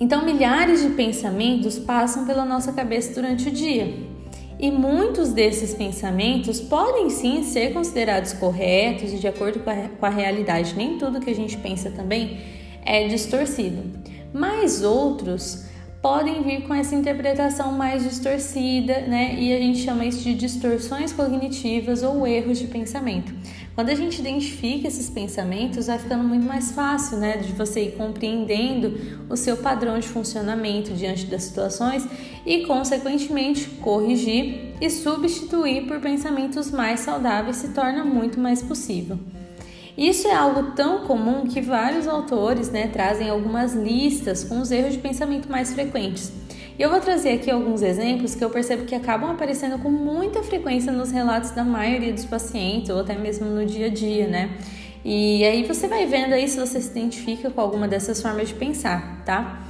Então, 0.00 0.24
milhares 0.24 0.82
de 0.82 0.90
pensamentos 0.90 1.78
passam 1.78 2.26
pela 2.26 2.44
nossa 2.44 2.72
cabeça 2.72 3.14
durante 3.14 3.48
o 3.48 3.52
dia. 3.52 3.94
E 4.58 4.70
muitos 4.70 5.32
desses 5.32 5.74
pensamentos 5.74 6.60
podem 6.60 7.10
sim 7.10 7.42
ser 7.42 7.72
considerados 7.72 8.32
corretos 8.32 9.12
e 9.12 9.18
de 9.18 9.26
acordo 9.26 9.60
com 9.60 9.70
a, 9.70 9.74
com 9.88 10.06
a 10.06 10.10
realidade. 10.10 10.74
Nem 10.76 10.98
tudo 10.98 11.20
que 11.20 11.30
a 11.30 11.34
gente 11.34 11.56
pensa 11.56 11.90
também 11.90 12.38
é 12.84 13.06
distorcido, 13.08 13.82
mas 14.32 14.82
outros 14.82 15.66
podem 16.00 16.42
vir 16.42 16.62
com 16.64 16.74
essa 16.74 16.94
interpretação 16.94 17.72
mais 17.72 18.02
distorcida, 18.04 19.00
né? 19.02 19.36
E 19.38 19.54
a 19.54 19.58
gente 19.58 19.78
chama 19.78 20.04
isso 20.04 20.22
de 20.22 20.34
distorções 20.34 21.12
cognitivas 21.14 22.02
ou 22.02 22.26
erros 22.26 22.58
de 22.58 22.66
pensamento. 22.66 23.34
Quando 23.74 23.88
a 23.88 23.94
gente 23.94 24.20
identifica 24.20 24.86
esses 24.86 25.10
pensamentos, 25.10 25.88
vai 25.88 25.98
ficando 25.98 26.22
muito 26.22 26.46
mais 26.46 26.70
fácil, 26.70 27.18
né, 27.18 27.38
de 27.38 27.52
você 27.52 27.86
ir 27.86 27.96
compreendendo 27.96 28.96
o 29.28 29.36
seu 29.36 29.56
padrão 29.56 29.98
de 29.98 30.06
funcionamento 30.06 30.92
diante 30.92 31.26
das 31.26 31.42
situações 31.42 32.06
e, 32.46 32.64
consequentemente, 32.66 33.68
corrigir 33.80 34.74
e 34.80 34.88
substituir 34.88 35.88
por 35.88 35.98
pensamentos 36.00 36.70
mais 36.70 37.00
saudáveis 37.00 37.56
se 37.56 37.68
torna 37.70 38.04
muito 38.04 38.38
mais 38.38 38.62
possível. 38.62 39.18
Isso 39.98 40.28
é 40.28 40.34
algo 40.34 40.72
tão 40.72 41.00
comum 41.00 41.46
que 41.46 41.60
vários 41.60 42.06
autores 42.06 42.70
né, 42.70 42.86
trazem 42.88 43.28
algumas 43.28 43.74
listas 43.74 44.44
com 44.44 44.60
os 44.60 44.70
erros 44.70 44.92
de 44.92 44.98
pensamento 44.98 45.50
mais 45.50 45.72
frequentes. 45.72 46.32
E 46.76 46.82
eu 46.82 46.90
vou 46.90 47.00
trazer 47.00 47.30
aqui 47.30 47.50
alguns 47.50 47.82
exemplos 47.82 48.34
que 48.34 48.44
eu 48.44 48.50
percebo 48.50 48.84
que 48.84 48.96
acabam 48.96 49.30
aparecendo 49.30 49.80
com 49.80 49.90
muita 49.90 50.42
frequência 50.42 50.90
nos 50.90 51.12
relatos 51.12 51.52
da 51.52 51.62
maioria 51.62 52.12
dos 52.12 52.24
pacientes, 52.24 52.90
ou 52.90 53.00
até 53.00 53.16
mesmo 53.16 53.46
no 53.46 53.64
dia 53.64 53.86
a 53.86 53.88
dia, 53.88 54.26
né? 54.26 54.50
E 55.04 55.44
aí 55.44 55.64
você 55.64 55.86
vai 55.86 56.04
vendo 56.06 56.32
aí 56.32 56.48
se 56.48 56.58
você 56.58 56.80
se 56.80 56.90
identifica 56.90 57.48
com 57.48 57.60
alguma 57.60 57.86
dessas 57.86 58.20
formas 58.20 58.48
de 58.48 58.54
pensar, 58.54 59.22
tá? 59.24 59.64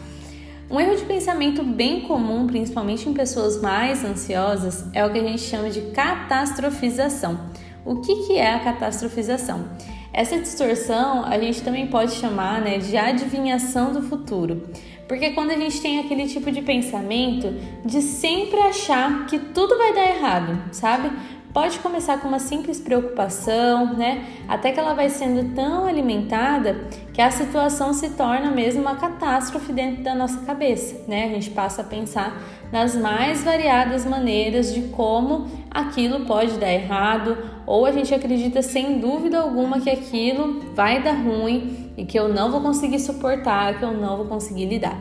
Um 0.70 0.80
erro 0.80 0.96
de 0.96 1.04
pensamento 1.04 1.62
bem 1.62 2.00
comum, 2.00 2.46
principalmente 2.46 3.06
em 3.06 3.12
pessoas 3.12 3.60
mais 3.60 4.02
ansiosas, 4.02 4.86
é 4.94 5.04
o 5.04 5.12
que 5.12 5.18
a 5.18 5.22
gente 5.22 5.42
chama 5.42 5.68
de 5.68 5.82
catastrofização. 5.90 7.38
O 7.84 7.96
que, 7.96 8.26
que 8.26 8.38
é 8.38 8.54
a 8.54 8.60
catastrofização? 8.60 9.68
Essa 10.10 10.38
distorção 10.38 11.24
a 11.24 11.38
gente 11.38 11.60
também 11.60 11.88
pode 11.88 12.12
chamar 12.12 12.60
né, 12.62 12.78
de 12.78 12.96
adivinhação 12.96 13.92
do 13.92 14.00
futuro, 14.00 14.62
porque 15.08 15.30
quando 15.30 15.50
a 15.50 15.56
gente 15.56 15.80
tem 15.80 16.00
aquele 16.00 16.26
tipo 16.26 16.50
de 16.50 16.62
pensamento 16.62 17.52
de 17.84 18.00
sempre 18.00 18.58
achar 18.60 19.26
que 19.26 19.38
tudo 19.38 19.76
vai 19.76 19.94
dar 19.94 20.08
errado, 20.08 20.72
sabe? 20.72 21.10
Pode 21.54 21.78
começar 21.78 22.20
com 22.20 22.26
uma 22.26 22.40
simples 22.40 22.80
preocupação, 22.80 23.94
né? 23.94 24.26
Até 24.48 24.72
que 24.72 24.80
ela 24.80 24.92
vai 24.92 25.08
sendo 25.08 25.54
tão 25.54 25.86
alimentada 25.86 26.88
que 27.12 27.22
a 27.22 27.30
situação 27.30 27.92
se 27.94 28.10
torna 28.10 28.50
mesmo 28.50 28.80
uma 28.80 28.96
catástrofe 28.96 29.72
dentro 29.72 30.02
da 30.02 30.16
nossa 30.16 30.40
cabeça, 30.40 31.04
né? 31.06 31.26
A 31.26 31.28
gente 31.28 31.50
passa 31.50 31.82
a 31.82 31.84
pensar 31.84 32.42
nas 32.72 32.96
mais 32.96 33.44
variadas 33.44 34.04
maneiras 34.04 34.74
de 34.74 34.88
como 34.88 35.46
aquilo 35.70 36.26
pode 36.26 36.58
dar 36.58 36.72
errado, 36.72 37.38
ou 37.64 37.86
a 37.86 37.92
gente 37.92 38.12
acredita 38.12 38.60
sem 38.60 38.98
dúvida 38.98 39.38
alguma 39.38 39.80
que 39.80 39.88
aquilo 39.88 40.60
vai 40.74 41.04
dar 41.04 41.12
ruim 41.12 41.92
e 41.96 42.04
que 42.04 42.18
eu 42.18 42.28
não 42.28 42.50
vou 42.50 42.62
conseguir 42.62 42.98
suportar, 42.98 43.78
que 43.78 43.84
eu 43.84 43.92
não 43.92 44.16
vou 44.16 44.26
conseguir 44.26 44.66
lidar. 44.66 44.98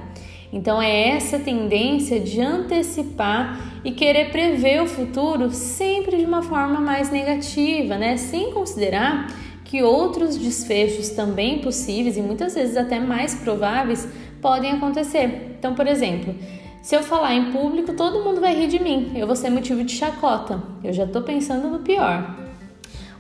Então 0.54 0.80
é 0.80 1.10
essa 1.10 1.40
tendência 1.40 2.20
de 2.20 2.40
antecipar 2.40 3.82
e 3.84 3.92
querer 3.92 4.30
prever 4.30 4.84
o 4.84 4.88
futuro 4.88 5.50
sempre 5.50 6.18
de 6.18 6.26
uma 6.26 6.44
forma 6.44 6.80
mais 6.80 7.10
negativa, 7.10 7.98
né? 7.98 8.18
Sem 8.18 8.52
considerar 8.52 9.34
que 9.66 9.82
outros 9.82 10.38
desfechos 10.38 11.10
também 11.10 11.58
possíveis 11.58 12.18
e 12.18 12.22
muitas 12.22 12.54
vezes 12.54 12.78
até 12.78 13.00
mais 13.00 13.34
prováveis 13.34 14.08
podem 14.40 14.74
acontecer. 14.74 15.56
Então, 15.58 15.74
por 15.74 15.88
exemplo, 15.88 16.36
se 16.84 16.96
eu 16.96 17.02
falar 17.02 17.34
em 17.34 17.52
público, 17.52 17.94
todo 17.94 18.24
mundo 18.24 18.40
vai 18.40 18.54
rir 18.54 18.68
de 18.68 18.78
mim. 18.78 19.12
Eu 19.16 19.26
vou 19.26 19.36
ser 19.36 19.50
motivo 19.50 19.84
de 19.84 19.94
chacota. 19.94 20.62
Eu 20.84 20.94
já 20.94 21.06
estou 21.06 21.24
pensando 21.24 21.68
no 21.68 21.80
pior. 21.80 22.43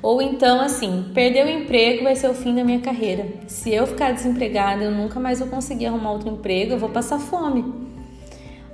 Ou 0.03 0.21
então, 0.21 0.59
assim, 0.59 1.11
perder 1.13 1.45
o 1.45 1.49
emprego 1.49 2.03
vai 2.03 2.13
ser 2.13 2.29
o 2.29 2.33
fim 2.33 2.53
da 2.53 2.61
minha 2.61 2.81
carreira. 2.81 3.25
Se 3.47 3.73
eu 3.73 3.87
ficar 3.87 4.11
desempregada, 4.11 4.83
eu 4.83 4.91
nunca 4.91 5.17
mais 5.17 5.39
vou 5.39 5.47
conseguir 5.47 5.85
arrumar 5.85 6.11
outro 6.11 6.27
emprego, 6.29 6.73
eu 6.73 6.77
vou 6.77 6.89
passar 6.89 7.17
fome. 7.19 7.63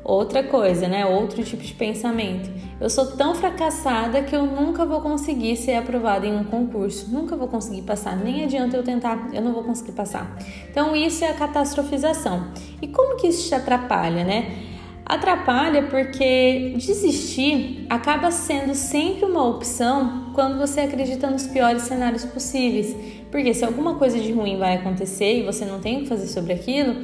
Outra 0.04 0.42
coisa, 0.42 0.88
né? 0.88 1.06
Outro 1.06 1.44
tipo 1.44 1.62
de 1.62 1.74
pensamento. 1.74 2.50
Eu 2.82 2.90
sou 2.90 3.16
tão 3.16 3.36
fracassada 3.36 4.24
que 4.24 4.36
eu 4.36 4.48
nunca 4.48 4.84
vou 4.88 5.02
conseguir 5.02 5.56
ser 5.56 5.76
aprovada 5.76 6.26
em 6.26 6.36
um 6.36 6.44
concurso. 6.44 7.12
Nunca 7.12 7.36
vou 7.36 7.48
conseguir 7.48 7.84
passar. 7.84 8.18
Nem 8.18 8.44
adianta 8.44 8.76
eu 8.76 8.82
tentar, 8.82 9.30
eu 9.32 9.42
não 9.44 9.54
vou 9.54 9.64
conseguir 9.64 9.92
passar. 9.92 10.36
Então, 10.72 10.96
isso 10.96 11.24
é 11.24 11.30
a 11.30 11.34
catastrofização. 11.36 12.48
E 12.82 12.88
como 12.88 13.18
que 13.18 13.28
isso 13.28 13.48
te 13.48 13.54
atrapalha, 13.54 14.24
né? 14.24 14.69
Atrapalha 15.10 15.88
porque 15.88 16.76
desistir 16.76 17.88
acaba 17.90 18.30
sendo 18.30 18.76
sempre 18.76 19.26
uma 19.26 19.44
opção 19.44 20.32
quando 20.36 20.60
você 20.60 20.82
acredita 20.82 21.28
nos 21.32 21.48
piores 21.48 21.82
cenários 21.82 22.26
possíveis. 22.26 22.96
Porque 23.32 23.52
se 23.56 23.66
alguma 23.66 23.96
coisa 23.96 24.20
de 24.20 24.32
ruim 24.32 24.60
vai 24.60 24.76
acontecer 24.76 25.40
e 25.40 25.44
você 25.44 25.66
não 25.66 25.80
tem 25.80 25.98
o 25.98 26.00
que 26.02 26.10
fazer 26.10 26.28
sobre 26.28 26.54
aquilo, 26.54 26.96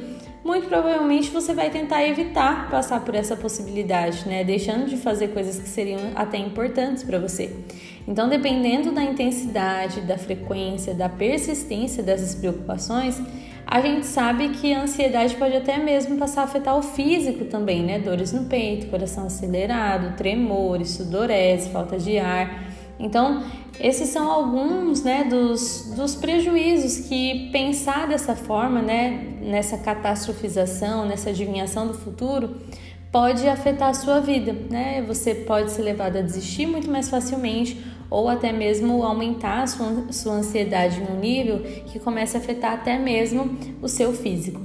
muito 0.44 0.68
provavelmente 0.68 1.30
você 1.30 1.52
vai 1.52 1.68
tentar 1.68 2.06
evitar 2.06 2.70
passar 2.70 3.04
por 3.04 3.16
essa 3.16 3.34
possibilidade, 3.34 4.28
né? 4.28 4.44
Deixando 4.44 4.86
de 4.86 4.96
fazer 4.96 5.28
coisas 5.28 5.58
que 5.58 5.68
seriam 5.68 6.12
até 6.14 6.38
importantes 6.38 7.02
para 7.02 7.18
você. 7.18 7.50
Então, 8.06 8.28
dependendo 8.28 8.92
da 8.92 9.02
intensidade, 9.02 10.02
da 10.02 10.16
frequência, 10.16 10.94
da 10.94 11.08
persistência 11.08 12.04
dessas 12.04 12.36
preocupações, 12.36 13.20
a 13.66 13.80
gente 13.80 14.06
sabe 14.06 14.50
que 14.50 14.72
a 14.72 14.82
ansiedade 14.82 15.34
pode 15.34 15.56
até 15.56 15.76
mesmo 15.76 16.16
passar 16.16 16.42
a 16.42 16.44
afetar 16.44 16.78
o 16.78 16.82
físico 16.82 17.46
também, 17.46 17.82
né? 17.82 17.98
Dores 17.98 18.32
no 18.32 18.44
peito, 18.44 18.86
coração 18.86 19.26
acelerado, 19.26 20.16
tremores, 20.16 20.90
sudorese, 20.90 21.70
falta 21.70 21.98
de 21.98 22.16
ar. 22.16 22.64
Então, 22.98 23.42
esses 23.80 24.08
são 24.08 24.30
alguns 24.30 25.02
né, 25.02 25.24
dos, 25.24 25.92
dos 25.96 26.14
prejuízos 26.14 27.08
que 27.08 27.50
pensar 27.50 28.06
dessa 28.06 28.36
forma, 28.36 28.80
né, 28.80 29.34
nessa 29.42 29.76
catastrofização, 29.76 31.04
nessa 31.04 31.30
adivinhação 31.30 31.88
do 31.88 31.94
futuro, 31.94 32.56
pode 33.10 33.48
afetar 33.48 33.88
a 33.90 33.94
sua 33.94 34.20
vida. 34.20 34.54
Né? 34.70 35.02
Você 35.08 35.34
pode 35.34 35.72
ser 35.72 35.82
levado 35.82 36.16
a 36.16 36.22
desistir 36.22 36.66
muito 36.66 36.90
mais 36.90 37.10
facilmente 37.10 37.84
ou 38.10 38.28
até 38.28 38.52
mesmo 38.52 39.02
aumentar 39.02 39.62
a 39.62 39.66
sua, 39.66 40.12
sua 40.12 40.34
ansiedade 40.34 41.00
em 41.00 41.16
um 41.16 41.20
nível 41.20 41.60
que 41.86 41.98
comece 41.98 42.36
a 42.36 42.40
afetar 42.40 42.72
até 42.72 42.98
mesmo 42.98 43.56
o 43.82 43.88
seu 43.88 44.12
físico. 44.12 44.60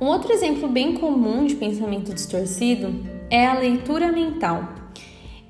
Um 0.00 0.06
outro 0.06 0.32
exemplo 0.32 0.68
bem 0.68 0.94
comum 0.94 1.46
de 1.46 1.54
pensamento 1.54 2.12
distorcido 2.12 2.94
é 3.30 3.46
a 3.46 3.58
leitura 3.58 4.10
mental. 4.10 4.68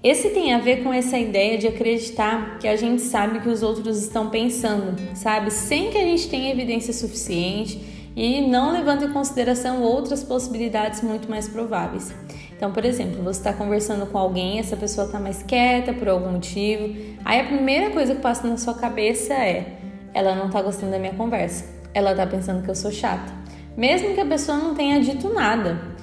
Esse 0.03 0.29
tem 0.31 0.53
a 0.53 0.59
ver 0.59 0.83
com 0.83 0.93
essa 0.93 1.19
ideia 1.19 1.57
de 1.57 1.67
acreditar 1.67 2.59
que 2.59 2.69
a 2.69 2.77
gente 2.77 3.01
sabe 3.01 3.41
que 3.41 3.49
os 3.49 3.63
outros 3.63 3.97
estão 4.03 4.29
pensando, 4.29 4.95
sabe? 5.15 5.51
Sem 5.51 5.91
que 5.91 5.97
a 5.97 6.03
gente 6.03 6.29
tenha 6.29 6.53
evidência 6.53 6.93
suficiente 6.93 7.94
e 8.17 8.41
não 8.43 8.73
levando 8.73 9.05
em 9.05 9.13
consideração 9.13 9.83
outras 9.83 10.23
possibilidades 10.23 11.03
muito 11.03 11.29
mais 11.29 11.49
prováveis. 11.49 12.15
Então, 12.57 12.73
por 12.73 12.85
exemplo, 12.85 13.23
você 13.23 13.41
está 13.41 13.53
conversando 13.53 14.07
com 14.07 14.17
alguém, 14.17 14.59
essa 14.59 14.77
pessoa 14.77 15.07
está 15.07 15.19
mais 15.19 15.43
quieta 15.43 15.93
por 15.93 16.09
algum 16.09 16.31
motivo, 16.31 16.95
aí 17.25 17.41
a 17.41 17.45
primeira 17.45 17.91
coisa 17.91 18.15
que 18.15 18.21
passa 18.21 18.47
na 18.47 18.57
sua 18.57 18.75
cabeça 18.75 19.35
é: 19.35 19.79
ela 20.13 20.35
não 20.35 20.47
está 20.47 20.63
gostando 20.63 20.93
da 20.93 20.99
minha 20.99 21.15
conversa, 21.15 21.65
ela 21.93 22.13
está 22.13 22.27
pensando 22.27 22.63
que 22.63 22.71
eu 22.71 22.75
sou 22.75 22.93
chata, 22.93 23.33
mesmo 23.77 24.15
que 24.15 24.21
a 24.21 24.27
pessoa 24.27 24.57
não 24.57 24.75
tenha 24.75 25.01
dito 25.01 25.33
nada. 25.33 25.95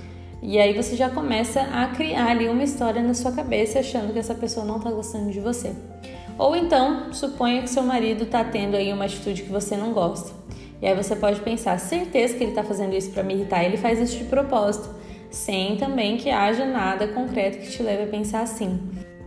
E 0.43 0.57
aí 0.57 0.73
você 0.73 0.95
já 0.95 1.07
começa 1.07 1.61
a 1.61 1.87
criar 1.89 2.31
ali 2.31 2.49
uma 2.49 2.63
história 2.63 3.01
na 3.01 3.13
sua 3.13 3.31
cabeça 3.31 3.79
achando 3.79 4.11
que 4.11 4.17
essa 4.17 4.33
pessoa 4.33 4.65
não 4.65 4.77
está 4.77 4.89
gostando 4.89 5.31
de 5.31 5.39
você. 5.39 5.71
Ou 6.37 6.55
então, 6.55 7.13
suponha 7.13 7.61
que 7.61 7.69
seu 7.69 7.83
marido 7.83 8.23
está 8.23 8.43
tendo 8.43 8.75
aí 8.75 8.91
uma 8.91 9.05
atitude 9.05 9.43
que 9.43 9.51
você 9.51 9.77
não 9.77 9.93
gosta. 9.93 10.31
E 10.81 10.87
aí 10.87 10.95
você 10.95 11.15
pode 11.15 11.39
pensar, 11.41 11.79
certeza 11.79 12.35
que 12.35 12.43
ele 12.43 12.51
está 12.51 12.63
fazendo 12.63 12.95
isso 12.95 13.11
para 13.11 13.23
me 13.23 13.35
irritar, 13.35 13.63
ele 13.63 13.77
faz 13.77 13.99
isso 13.99 14.17
de 14.17 14.23
propósito 14.23 15.01
sem 15.31 15.77
também 15.77 16.17
que 16.17 16.29
haja 16.29 16.65
nada 16.65 17.07
concreto 17.07 17.59
que 17.59 17.71
te 17.71 17.81
leve 17.81 18.03
a 18.03 18.07
pensar 18.07 18.41
assim. 18.41 18.79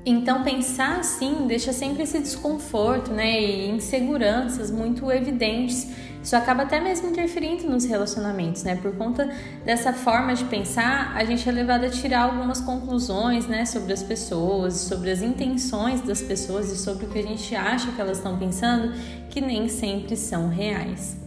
Então, 0.06 0.44
pensar 0.44 0.99
assim 0.99 1.46
deixa 1.46 1.73
sempre 1.73 2.02
esse 2.02 2.18
desconforto 2.18 3.11
né, 3.11 3.40
e 3.40 3.70
inseguranças 3.70 4.70
muito 4.70 5.11
evidentes. 5.11 5.88
Isso 6.23 6.37
acaba 6.37 6.64
até 6.64 6.78
mesmo 6.78 7.08
interferindo 7.08 7.66
nos 7.68 7.87
relacionamentos, 7.87 8.62
né? 8.64 8.76
Por 8.76 8.94
conta 8.96 9.30
dessa 9.64 9.94
forma 9.94 10.34
de 10.34 10.44
pensar, 10.44 11.14
a 11.14 11.25
gente 11.25 11.49
é 11.49 11.52
levado 11.52 11.84
a 11.84 11.90
tirar 11.90 12.25
algumas 12.25 12.61
conclusões, 12.61 13.46
né, 13.46 13.64
sobre 13.64 13.94
as 13.94 14.02
pessoas, 14.02 14.75
sobre 14.75 15.11
as 15.11 15.23
intenções 15.23 16.02
das 16.02 16.20
pessoas 16.20 16.70
e 16.70 16.76
sobre 16.76 17.06
o 17.06 17.08
que 17.08 17.18
a 17.18 17.23
gente 17.23 17.54
acha 17.54 17.90
que 17.92 18.00
elas 18.00 18.18
estão 18.18 18.38
pensando, 18.38 18.92
que 19.30 19.40
nem 19.40 19.68
sempre 19.68 20.16
são 20.16 20.49
reais. 20.49 21.24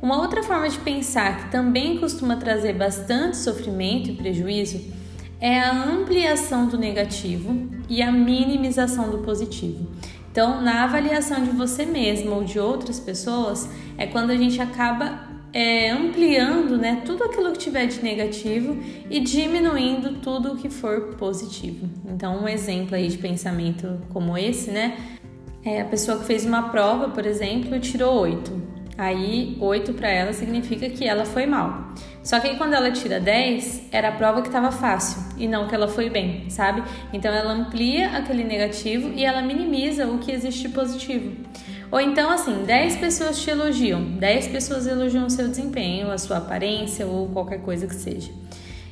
Uma 0.00 0.20
outra 0.20 0.42
forma 0.42 0.68
de 0.68 0.78
pensar 0.78 1.38
que 1.38 1.50
também 1.50 1.98
costuma 1.98 2.36
trazer 2.36 2.74
bastante 2.74 3.36
sofrimento 3.36 4.10
e 4.10 4.14
prejuízo 4.14 4.80
é 5.40 5.58
a 5.58 5.72
ampliação 5.72 6.66
do 6.66 6.78
negativo 6.78 7.68
e 7.88 8.02
a 8.02 8.10
minimização 8.10 9.10
do 9.10 9.18
positivo. 9.18 9.86
Então, 10.30 10.60
na 10.60 10.84
avaliação 10.84 11.42
de 11.42 11.50
você 11.50 11.86
mesmo 11.86 12.34
ou 12.34 12.44
de 12.44 12.58
outras 12.58 13.00
pessoas, 13.00 13.68
é 13.96 14.06
quando 14.06 14.30
a 14.30 14.36
gente 14.36 14.60
acaba 14.60 15.26
é, 15.52 15.90
ampliando 15.90 16.76
né, 16.76 17.00
tudo 17.04 17.24
aquilo 17.24 17.52
que 17.52 17.58
tiver 17.58 17.86
de 17.86 18.02
negativo 18.02 18.76
e 19.08 19.20
diminuindo 19.20 20.20
tudo 20.20 20.52
o 20.52 20.56
que 20.56 20.68
for 20.68 21.14
positivo. 21.14 21.88
Então, 22.04 22.42
um 22.42 22.46
exemplo 22.46 22.94
aí 22.94 23.08
de 23.08 23.16
pensamento 23.16 23.98
como 24.12 24.36
esse, 24.36 24.70
né? 24.70 24.98
É 25.64 25.80
a 25.80 25.84
pessoa 25.86 26.18
que 26.18 26.26
fez 26.26 26.44
uma 26.44 26.68
prova, 26.68 27.08
por 27.08 27.24
exemplo, 27.24 27.80
tirou 27.80 28.20
8. 28.20 28.65
Aí, 28.98 29.56
8 29.60 29.92
para 29.92 30.08
ela 30.08 30.32
significa 30.32 30.88
que 30.88 31.06
ela 31.06 31.24
foi 31.24 31.44
mal. 31.44 31.92
Só 32.22 32.40
que 32.40 32.48
aí, 32.48 32.56
quando 32.56 32.72
ela 32.72 32.90
tira 32.90 33.20
10, 33.20 33.88
era 33.92 34.08
a 34.08 34.12
prova 34.12 34.40
que 34.40 34.48
estava 34.48 34.72
fácil 34.72 35.22
e 35.36 35.46
não 35.46 35.68
que 35.68 35.74
ela 35.74 35.86
foi 35.86 36.08
bem, 36.08 36.48
sabe? 36.48 36.82
Então, 37.12 37.32
ela 37.32 37.52
amplia 37.52 38.16
aquele 38.16 38.42
negativo 38.42 39.12
e 39.14 39.24
ela 39.24 39.42
minimiza 39.42 40.06
o 40.06 40.18
que 40.18 40.32
existe 40.32 40.70
positivo. 40.70 41.36
Ou 41.90 42.00
então, 42.00 42.30
assim, 42.30 42.64
10 42.64 42.96
pessoas 42.96 43.38
te 43.38 43.50
elogiam, 43.50 44.02
10 44.02 44.48
pessoas 44.48 44.86
elogiam 44.86 45.26
o 45.26 45.30
seu 45.30 45.46
desempenho, 45.46 46.10
a 46.10 46.18
sua 46.18 46.38
aparência 46.38 47.06
ou 47.06 47.28
qualquer 47.28 47.60
coisa 47.60 47.86
que 47.86 47.94
seja. 47.94 48.30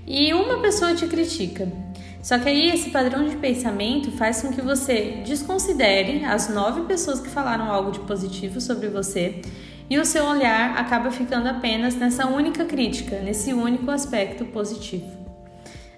E 0.06 0.34
uma 0.34 0.60
pessoa 0.60 0.94
te 0.94 1.06
critica. 1.06 1.66
Só 2.22 2.38
que 2.38 2.48
aí 2.48 2.70
esse 2.70 2.90
padrão 2.90 3.26
de 3.26 3.36
pensamento 3.36 4.10
faz 4.12 4.42
com 4.42 4.52
que 4.52 4.60
você 4.60 5.22
desconsidere 5.26 6.24
as 6.24 6.48
nove 6.48 6.82
pessoas 6.82 7.20
que 7.20 7.28
falaram 7.28 7.70
algo 7.70 7.90
de 7.90 8.00
positivo 8.00 8.60
sobre 8.60 8.88
você 8.88 9.42
e 9.88 9.98
o 9.98 10.04
seu 10.04 10.24
olhar 10.24 10.76
acaba 10.78 11.10
ficando 11.10 11.48
apenas 11.48 11.94
nessa 11.94 12.26
única 12.26 12.64
crítica, 12.64 13.20
nesse 13.20 13.52
único 13.52 13.90
aspecto 13.90 14.44
positivo. 14.46 15.24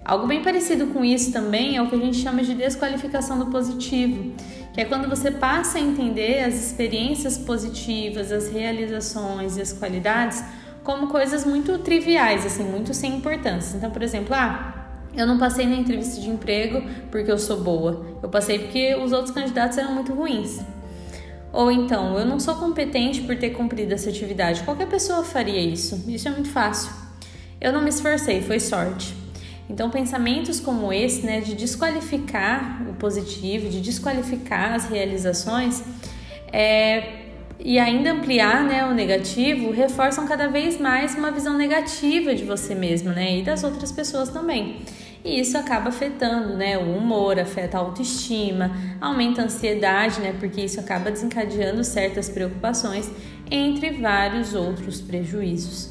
Algo 0.04 0.26
bem 0.26 0.42
parecido 0.42 0.86
com 0.88 1.04
isso 1.04 1.32
também 1.32 1.76
é 1.76 1.82
o 1.82 1.88
que 1.88 1.96
a 1.96 1.98
gente 1.98 2.18
chama 2.18 2.42
de 2.42 2.54
desqualificação 2.54 3.38
do 3.38 3.46
positivo, 3.46 4.34
que 4.72 4.80
é 4.80 4.84
quando 4.84 5.08
você 5.08 5.30
passa 5.30 5.78
a 5.78 5.80
entender 5.80 6.44
as 6.44 6.54
experiências 6.54 7.36
positivas, 7.36 8.30
as 8.30 8.48
realizações 8.48 9.56
e 9.56 9.60
as 9.60 9.72
qualidades 9.72 10.44
como 10.84 11.08
coisas 11.08 11.44
muito 11.44 11.78
triviais, 11.80 12.46
assim, 12.46 12.62
muito 12.62 12.94
sem 12.94 13.16
importância. 13.16 13.76
Então, 13.76 13.90
por 13.90 14.00
exemplo, 14.00 14.32
ah, 14.32 14.86
eu 15.16 15.26
não 15.26 15.38
passei 15.38 15.66
na 15.66 15.74
entrevista 15.74 16.20
de 16.20 16.30
emprego 16.30 16.82
porque 17.10 17.32
eu 17.32 17.38
sou 17.38 17.60
boa. 17.60 18.18
Eu 18.22 18.28
passei 18.28 18.60
porque 18.60 18.94
os 18.94 19.10
outros 19.10 19.34
candidatos 19.34 19.76
eram 19.76 19.94
muito 19.94 20.14
ruins. 20.14 20.60
Ou 21.52 21.70
então, 21.70 22.18
eu 22.18 22.26
não 22.26 22.38
sou 22.38 22.56
competente 22.56 23.22
por 23.22 23.36
ter 23.36 23.50
cumprido 23.50 23.94
essa 23.94 24.10
atividade. 24.10 24.62
Qualquer 24.62 24.88
pessoa 24.88 25.24
faria 25.24 25.60
isso. 25.60 26.04
Isso 26.06 26.28
é 26.28 26.30
muito 26.30 26.50
fácil. 26.50 26.90
Eu 27.60 27.72
não 27.72 27.82
me 27.82 27.88
esforcei, 27.88 28.42
foi 28.42 28.60
sorte. 28.60 29.14
Então, 29.68 29.90
pensamentos 29.90 30.60
como 30.60 30.92
esse, 30.92 31.24
né, 31.26 31.40
de 31.40 31.54
desqualificar 31.54 32.82
o 32.88 32.94
positivo, 32.94 33.68
de 33.68 33.80
desqualificar 33.80 34.74
as 34.74 34.88
realizações, 34.88 35.82
é, 36.52 37.24
e 37.58 37.78
ainda 37.78 38.12
ampliar 38.12 38.62
né, 38.62 38.84
o 38.84 38.94
negativo, 38.94 39.72
reforçam 39.72 40.26
cada 40.26 40.46
vez 40.46 40.78
mais 40.78 41.14
uma 41.14 41.30
visão 41.30 41.56
negativa 41.56 42.34
de 42.34 42.44
você 42.44 42.74
mesmo 42.74 43.10
né, 43.10 43.38
e 43.38 43.42
das 43.42 43.64
outras 43.64 43.90
pessoas 43.90 44.28
também. 44.28 44.82
E 45.26 45.40
isso 45.40 45.58
acaba 45.58 45.88
afetando 45.88 46.54
né, 46.54 46.78
o 46.78 46.96
humor, 46.96 47.36
afeta 47.36 47.76
a 47.76 47.80
autoestima, 47.80 48.70
aumenta 49.00 49.42
a 49.42 49.46
ansiedade, 49.46 50.20
né, 50.20 50.32
porque 50.38 50.60
isso 50.60 50.78
acaba 50.78 51.10
desencadeando 51.10 51.82
certas 51.82 52.28
preocupações, 52.28 53.10
entre 53.50 53.90
vários 53.90 54.54
outros 54.54 55.00
prejuízos. 55.00 55.90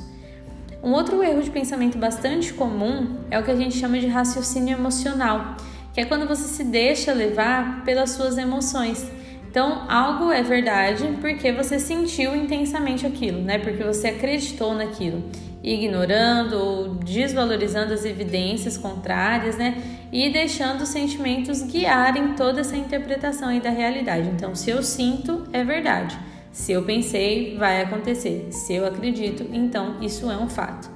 Um 0.82 0.94
outro 0.94 1.22
erro 1.22 1.44
de 1.44 1.52
pensamento 1.52 1.98
bastante 1.98 2.54
comum 2.54 3.18
é 3.30 3.38
o 3.38 3.44
que 3.44 3.52
a 3.52 3.56
gente 3.58 3.78
chama 3.78 4.00
de 4.00 4.08
raciocínio 4.08 4.78
emocional, 4.78 5.58
que 5.94 6.00
é 6.00 6.06
quando 6.06 6.26
você 6.26 6.44
se 6.44 6.64
deixa 6.64 7.12
levar 7.12 7.84
pelas 7.84 8.12
suas 8.12 8.38
emoções. 8.38 9.06
Então, 9.50 9.86
algo 9.90 10.32
é 10.32 10.44
verdade 10.44 11.10
porque 11.20 11.52
você 11.52 11.78
sentiu 11.78 12.34
intensamente 12.34 13.06
aquilo, 13.06 13.42
né? 13.42 13.58
Porque 13.58 13.84
você 13.84 14.10
acreditou 14.10 14.74
naquilo 14.74 15.24
ignorando 15.66 16.54
ou 16.54 16.90
desvalorizando 16.96 17.92
as 17.92 18.06
evidências 18.06 18.78
contrárias, 18.78 19.58
né? 19.58 19.82
E 20.12 20.30
deixando 20.30 20.82
os 20.82 20.90
sentimentos 20.90 21.64
guiarem 21.64 22.34
toda 22.36 22.62
essa 22.62 22.78
interpretação 22.78 23.50
aí 23.50 23.60
da 23.60 23.72
realidade. 23.72 24.30
Então, 24.30 24.54
se 24.54 24.70
eu 24.70 24.84
sinto, 24.84 25.44
é 25.52 25.64
verdade. 25.64 26.18
Se 26.52 26.72
eu 26.72 26.84
pensei, 26.84 27.58
vai 27.58 27.82
acontecer. 27.82 28.48
Se 28.52 28.76
eu 28.76 28.86
acredito, 28.86 29.46
então 29.52 29.98
isso 30.02 30.30
é 30.30 30.38
um 30.38 30.48
fato. 30.48 30.90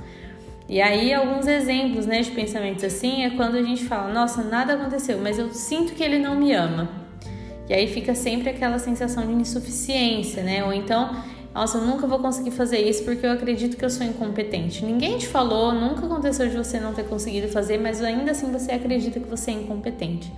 E 0.70 0.80
aí, 0.80 1.12
alguns 1.12 1.48
exemplos 1.48 2.06
né, 2.06 2.22
de 2.22 2.30
pensamentos 2.30 2.84
assim 2.84 3.24
é 3.24 3.32
quando 3.32 3.56
a 3.56 3.64
gente 3.64 3.84
fala: 3.86 4.14
Nossa, 4.14 4.44
nada 4.44 4.74
aconteceu, 4.74 5.20
mas 5.20 5.40
eu 5.40 5.52
sinto 5.52 5.94
que 5.94 6.04
ele 6.04 6.20
não 6.20 6.36
me 6.36 6.54
ama. 6.54 6.88
E 7.68 7.74
aí 7.74 7.88
fica 7.88 8.14
sempre 8.14 8.50
aquela 8.50 8.78
sensação 8.78 9.26
de 9.26 9.34
insuficiência, 9.34 10.44
né? 10.44 10.64
Ou 10.64 10.72
então 10.72 11.24
nossa, 11.54 11.80
eu 11.80 11.86
nunca 11.86 12.06
vou 12.06 12.20
conseguir 12.20 12.52
fazer 12.52 12.78
isso 12.78 13.04
porque 13.04 13.26
eu 13.26 13.32
acredito 13.32 13.76
que 13.76 13.84
eu 13.84 13.90
sou 13.90 14.06
incompetente. 14.06 14.86
Ninguém 14.86 15.18
te 15.18 15.28
falou, 15.28 15.74
nunca 15.74 16.06
aconteceu 16.06 16.48
de 16.48 16.56
você 16.56 16.80
não 16.80 16.94
ter 16.94 17.06
conseguido 17.06 17.48
fazer, 17.48 17.80
mas 17.80 18.04
ainda 18.04 18.32
assim 18.32 18.52
você 18.52 18.72
acredita 18.72 19.20
que 19.20 19.28
você 19.28 19.52
é 19.52 19.56
incompetente. 19.56 20.32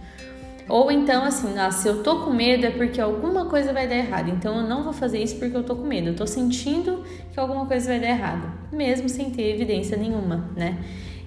Ou 0.70 0.90
então, 0.90 1.26
assim, 1.26 1.58
ah, 1.58 1.70
se 1.70 1.86
eu 1.86 2.02
tô 2.02 2.22
com 2.22 2.32
medo 2.32 2.66
é 2.66 2.72
porque 2.72 3.02
alguma 3.02 3.46
coisa 3.48 3.74
vai 3.74 3.90
dar 3.90 3.98
errado. 3.98 4.30
Então 4.30 4.56
eu 4.56 4.68
não 4.68 4.84
vou 4.84 4.94
fazer 4.94 5.22
isso 5.22 5.36
porque 5.36 5.56
eu 5.56 5.64
tô 5.64 5.76
com 5.76 5.86
medo. 5.86 6.10
Eu 6.10 6.16
tô 6.16 6.26
sentindo 6.26 7.04
que 7.34 7.40
alguma 7.40 7.66
coisa 7.66 7.88
vai 7.88 8.00
dar 8.00 8.08
errado, 8.08 8.50
mesmo 8.72 9.10
sem 9.10 9.32
ter 9.32 9.54
evidência 9.54 9.98
nenhuma, 9.98 10.50
né? 10.56 10.78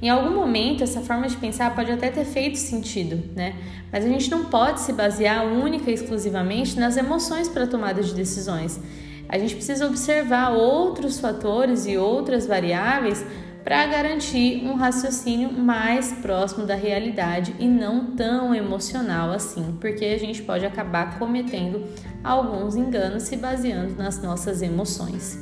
Em 0.01 0.09
algum 0.09 0.35
momento, 0.35 0.83
essa 0.83 1.01
forma 1.03 1.29
de 1.29 1.37
pensar 1.37 1.75
pode 1.75 1.91
até 1.91 2.11
ter 2.11 2.25
feito 2.25 2.57
sentido, 2.59 3.23
né? 3.37 3.55
Mas 3.93 4.05
a 4.05 4.09
gente 4.09 4.31
não 4.31 4.47
pode 4.47 4.81
se 4.81 4.93
basear 4.95 5.45
única 5.45 5.91
e 5.91 5.95
exclusivamente 5.95 6.79
nas 6.79 6.97
emoções 6.97 7.49
para 7.49 7.67
tomada 7.67 8.03
de 8.03 8.15
decisões 8.15 8.81
a 9.29 9.39
gente 9.39 9.55
precisa 9.55 9.87
observar 9.87 10.51
outros 10.51 11.19
fatores 11.19 11.87
e 11.87 11.97
outras 11.97 12.47
variáveis 12.47 13.25
para 13.65 13.87
garantir 13.87 14.63
um 14.67 14.75
raciocínio 14.75 15.51
mais 15.51 16.13
próximo 16.13 16.67
da 16.67 16.75
realidade 16.75 17.55
e 17.59 17.67
não 17.67 18.15
tão 18.15 18.55
emocional 18.55 19.31
assim, 19.31 19.79
porque 19.81 20.05
a 20.05 20.19
gente 20.19 20.43
pode 20.43 20.67
acabar 20.67 21.19
cometendo 21.19 21.83
alguns 22.23 22.77
enganos 22.77 23.23
se 23.23 23.37
baseando 23.39 23.95
nas 23.97 24.23
nossas 24.23 24.61
emoções. 24.61 25.39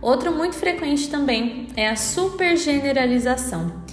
Outro 0.00 0.34
muito 0.34 0.54
frequente 0.54 1.08
também 1.08 1.68
é 1.76 1.88
a 1.88 1.96
supergeneralização. 1.96 3.84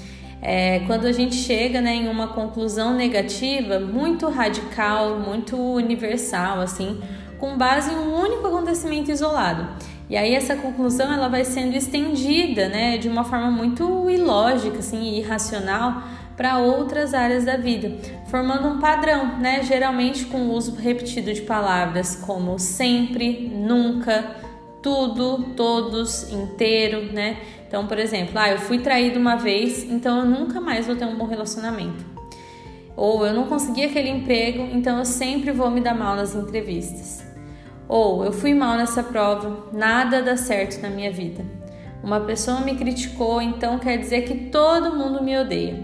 É, 0.41 0.79
quando 0.87 1.05
a 1.05 1.11
gente 1.11 1.35
chega 1.35 1.79
né, 1.81 1.93
em 1.93 2.09
uma 2.09 2.29
conclusão 2.29 2.95
negativa 2.95 3.79
muito 3.79 4.27
radical, 4.27 5.19
muito 5.19 5.55
universal, 5.55 6.59
assim, 6.59 6.99
com 7.41 7.57
base 7.57 7.91
em 7.91 7.97
um 7.97 8.13
único 8.13 8.45
acontecimento 8.45 9.11
isolado. 9.11 9.67
E 10.07 10.15
aí 10.15 10.35
essa 10.35 10.55
conclusão 10.55 11.11
ela 11.11 11.27
vai 11.27 11.43
sendo 11.43 11.75
estendida, 11.75 12.69
né, 12.69 12.97
de 12.99 13.09
uma 13.09 13.23
forma 13.23 13.49
muito 13.49 14.09
ilógica, 14.09 14.77
assim, 14.77 15.15
irracional 15.17 16.03
para 16.37 16.59
outras 16.59 17.13
áreas 17.13 17.43
da 17.43 17.57
vida, 17.57 17.97
formando 18.27 18.67
um 18.67 18.79
padrão, 18.79 19.39
né, 19.39 19.63
geralmente 19.63 20.25
com 20.25 20.43
o 20.43 20.53
uso 20.53 20.75
repetido 20.75 21.33
de 21.33 21.41
palavras 21.41 22.15
como 22.15 22.59
sempre, 22.59 23.51
nunca, 23.53 24.35
tudo, 24.83 25.53
todos, 25.55 26.31
inteiro, 26.31 27.11
né? 27.11 27.37
Então, 27.67 27.87
por 27.87 27.97
exemplo, 27.97 28.33
ah, 28.35 28.49
eu 28.49 28.59
fui 28.59 28.79
traído 28.79 29.19
uma 29.19 29.35
vez, 29.35 29.83
então 29.83 30.19
eu 30.19 30.25
nunca 30.25 30.59
mais 30.59 30.87
vou 30.87 30.95
ter 30.95 31.05
um 31.05 31.15
bom 31.15 31.25
relacionamento. 31.25 32.03
Ou 32.95 33.25
eu 33.25 33.33
não 33.33 33.45
consegui 33.45 33.83
aquele 33.83 34.09
emprego, 34.09 34.67
então 34.73 34.99
eu 34.99 35.05
sempre 35.05 35.51
vou 35.51 35.71
me 35.71 35.79
dar 35.79 35.95
mal 35.95 36.15
nas 36.15 36.35
entrevistas. 36.35 37.30
Ou 37.91 38.23
eu 38.23 38.31
fui 38.31 38.53
mal 38.53 38.77
nessa 38.77 39.03
prova, 39.03 39.67
nada 39.73 40.21
dá 40.21 40.37
certo 40.37 40.81
na 40.81 40.89
minha 40.89 41.11
vida. 41.11 41.43
Uma 42.01 42.21
pessoa 42.21 42.61
me 42.61 42.73
criticou, 42.77 43.41
então 43.41 43.77
quer 43.79 43.97
dizer 43.97 44.21
que 44.21 44.45
todo 44.45 44.95
mundo 44.95 45.21
me 45.21 45.37
odeia. 45.37 45.77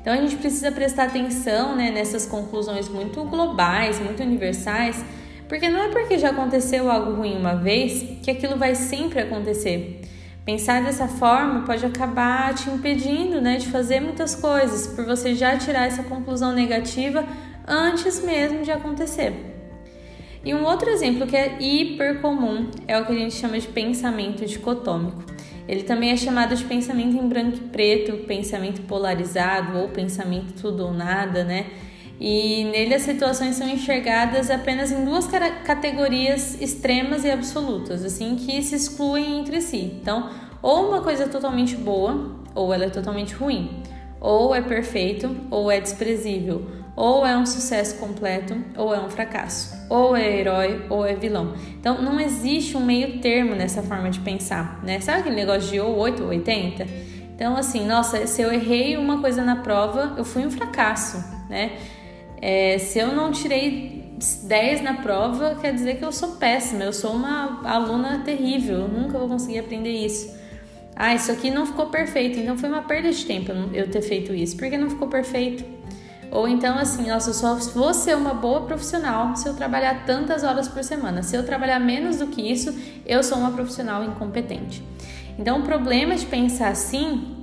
Então 0.00 0.12
a 0.12 0.16
gente 0.18 0.36
precisa 0.36 0.70
prestar 0.70 1.06
atenção 1.06 1.74
né, 1.74 1.90
nessas 1.90 2.26
conclusões 2.26 2.88
muito 2.88 3.24
globais, 3.24 3.98
muito 3.98 4.22
universais, 4.22 5.04
porque 5.48 5.68
não 5.68 5.82
é 5.82 5.88
porque 5.88 6.16
já 6.16 6.30
aconteceu 6.30 6.88
algo 6.88 7.14
ruim 7.14 7.36
uma 7.36 7.56
vez 7.56 8.20
que 8.22 8.30
aquilo 8.30 8.56
vai 8.56 8.76
sempre 8.76 9.18
acontecer. 9.18 10.00
Pensar 10.44 10.84
dessa 10.84 11.08
forma 11.08 11.66
pode 11.66 11.84
acabar 11.84 12.54
te 12.54 12.70
impedindo 12.70 13.40
né, 13.40 13.56
de 13.56 13.66
fazer 13.66 13.98
muitas 13.98 14.36
coisas, 14.36 14.86
por 14.86 15.04
você 15.04 15.34
já 15.34 15.58
tirar 15.58 15.88
essa 15.88 16.04
conclusão 16.04 16.52
negativa 16.52 17.24
antes 17.66 18.22
mesmo 18.22 18.62
de 18.62 18.70
acontecer. 18.70 19.57
E 20.44 20.54
um 20.54 20.64
outro 20.64 20.88
exemplo 20.90 21.26
que 21.26 21.36
é 21.36 21.56
hiper 21.60 22.20
comum 22.20 22.68
é 22.86 22.98
o 22.98 23.04
que 23.04 23.12
a 23.12 23.16
gente 23.16 23.34
chama 23.34 23.58
de 23.58 23.66
pensamento 23.68 24.46
dicotômico. 24.46 25.24
Ele 25.66 25.82
também 25.82 26.10
é 26.10 26.16
chamado 26.16 26.56
de 26.56 26.64
pensamento 26.64 27.16
em 27.16 27.28
branco 27.28 27.58
e 27.58 27.60
preto, 27.68 28.24
pensamento 28.24 28.80
polarizado 28.82 29.78
ou 29.78 29.88
pensamento 29.88 30.54
tudo 30.60 30.86
ou 30.86 30.94
nada, 30.94 31.44
né? 31.44 31.66
E 32.20 32.64
nele 32.64 32.94
as 32.94 33.02
situações 33.02 33.56
são 33.56 33.68
enxergadas 33.68 34.50
apenas 34.50 34.90
em 34.90 35.04
duas 35.04 35.28
categorias 35.64 36.60
extremas 36.60 37.24
e 37.24 37.30
absolutas, 37.30 38.04
assim 38.04 38.34
que 38.34 38.62
se 38.62 38.74
excluem 38.74 39.38
entre 39.38 39.60
si. 39.60 39.98
Então, 40.00 40.30
ou 40.62 40.88
uma 40.88 41.02
coisa 41.02 41.24
é 41.24 41.28
totalmente 41.28 41.76
boa, 41.76 42.34
ou 42.54 42.72
ela 42.72 42.86
é 42.86 42.90
totalmente 42.90 43.34
ruim. 43.34 43.82
Ou 44.20 44.52
é 44.54 44.60
perfeito, 44.60 45.36
ou 45.50 45.70
é 45.70 45.80
desprezível 45.80 46.77
ou 46.98 47.24
é 47.24 47.38
um 47.38 47.46
sucesso 47.46 47.94
completo 47.94 48.56
ou 48.76 48.92
é 48.92 48.98
um 48.98 49.08
fracasso, 49.08 49.72
ou 49.88 50.16
é 50.16 50.36
herói 50.40 50.84
ou 50.90 51.06
é 51.06 51.14
vilão. 51.14 51.54
Então 51.78 52.02
não 52.02 52.18
existe 52.18 52.76
um 52.76 52.84
meio 52.84 53.20
termo 53.20 53.54
nessa 53.54 53.84
forma 53.84 54.10
de 54.10 54.18
pensar, 54.18 54.82
né? 54.82 54.98
Sabe 54.98 55.20
aquele 55.20 55.36
negócio 55.36 55.70
de 55.70 55.78
ou 55.78 55.96
8 55.96 56.24
ou 56.24 56.30
80? 56.30 56.84
Então 57.36 57.56
assim, 57.56 57.86
nossa, 57.86 58.26
se 58.26 58.42
eu 58.42 58.52
errei 58.52 58.96
uma 58.96 59.20
coisa 59.20 59.44
na 59.44 59.56
prova, 59.56 60.14
eu 60.18 60.24
fui 60.24 60.44
um 60.44 60.50
fracasso, 60.50 61.24
né? 61.48 61.78
É, 62.42 62.78
se 62.78 62.98
eu 62.98 63.14
não 63.14 63.30
tirei 63.30 64.16
10 64.42 64.82
na 64.82 64.94
prova, 64.94 65.54
quer 65.54 65.72
dizer 65.72 65.98
que 65.98 66.04
eu 66.04 66.10
sou 66.10 66.32
péssima, 66.32 66.82
eu 66.82 66.92
sou 66.92 67.12
uma 67.12 67.60
aluna 67.64 68.22
terrível, 68.24 68.80
eu 68.80 68.88
nunca 68.88 69.16
vou 69.16 69.28
conseguir 69.28 69.60
aprender 69.60 69.92
isso. 69.92 70.36
Ah, 70.96 71.14
isso 71.14 71.30
aqui 71.30 71.48
não 71.48 71.64
ficou 71.64 71.86
perfeito, 71.86 72.40
então 72.40 72.58
foi 72.58 72.68
uma 72.68 72.82
perda 72.82 73.12
de 73.12 73.24
tempo 73.24 73.52
eu 73.72 73.88
ter 73.88 74.02
feito 74.02 74.34
isso, 74.34 74.56
porque 74.56 74.76
não 74.76 74.90
ficou 74.90 75.06
perfeito. 75.06 75.77
Ou 76.30 76.46
então, 76.46 76.78
assim, 76.78 77.08
nossa, 77.08 77.30
eu 77.30 77.34
só 77.34 77.54
vou 77.54 77.94
ser 77.94 78.16
uma 78.16 78.34
boa 78.34 78.62
profissional 78.62 79.34
se 79.36 79.48
eu 79.48 79.54
trabalhar 79.54 80.04
tantas 80.04 80.44
horas 80.44 80.68
por 80.68 80.84
semana. 80.84 81.22
Se 81.22 81.34
eu 81.34 81.44
trabalhar 81.44 81.78
menos 81.78 82.18
do 82.18 82.26
que 82.26 82.42
isso, 82.42 82.74
eu 83.06 83.22
sou 83.22 83.38
uma 83.38 83.50
profissional 83.52 84.04
incompetente. 84.04 84.82
Então, 85.38 85.60
o 85.60 85.62
problema 85.62 86.14
de 86.16 86.26
pensar 86.26 86.68
assim 86.68 87.36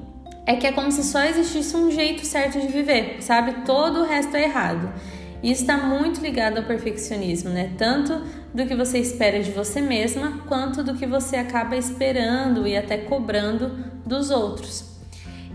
é 0.45 0.56
que 0.56 0.67
é 0.67 0.71
como 0.71 0.91
se 0.91 1.04
só 1.04 1.24
existisse 1.24 1.76
um 1.76 1.89
jeito 1.89 2.26
certo 2.26 2.60
de 2.60 2.67
viver, 2.67 3.17
sabe? 3.21 3.65
Todo 3.65 4.02
o 4.02 4.06
resto 4.06 4.36
é 4.38 4.43
errado. 4.43 4.93
E 5.41 5.52
está 5.52 5.78
muito 5.78 6.21
ligado 6.21 6.58
ao 6.58 6.63
perfeccionismo, 6.63 7.50
né? 7.50 7.74
Tanto 7.78 8.21
do 8.54 8.65
que 8.65 8.76
você 8.76 9.00
espera 9.00 9.41
de 9.41 9.52
você 9.52 9.82
mesma, 9.82 10.43
quanto 10.48 10.84
do 10.84 10.95
que 10.95 11.06
você 11.06 11.36
acaba 11.36 11.76
esperando 11.76 12.67
e 12.67 12.78
até 12.78 12.98
cobrando 12.98 13.71
dos 14.06 14.30
outros. 14.30 14.94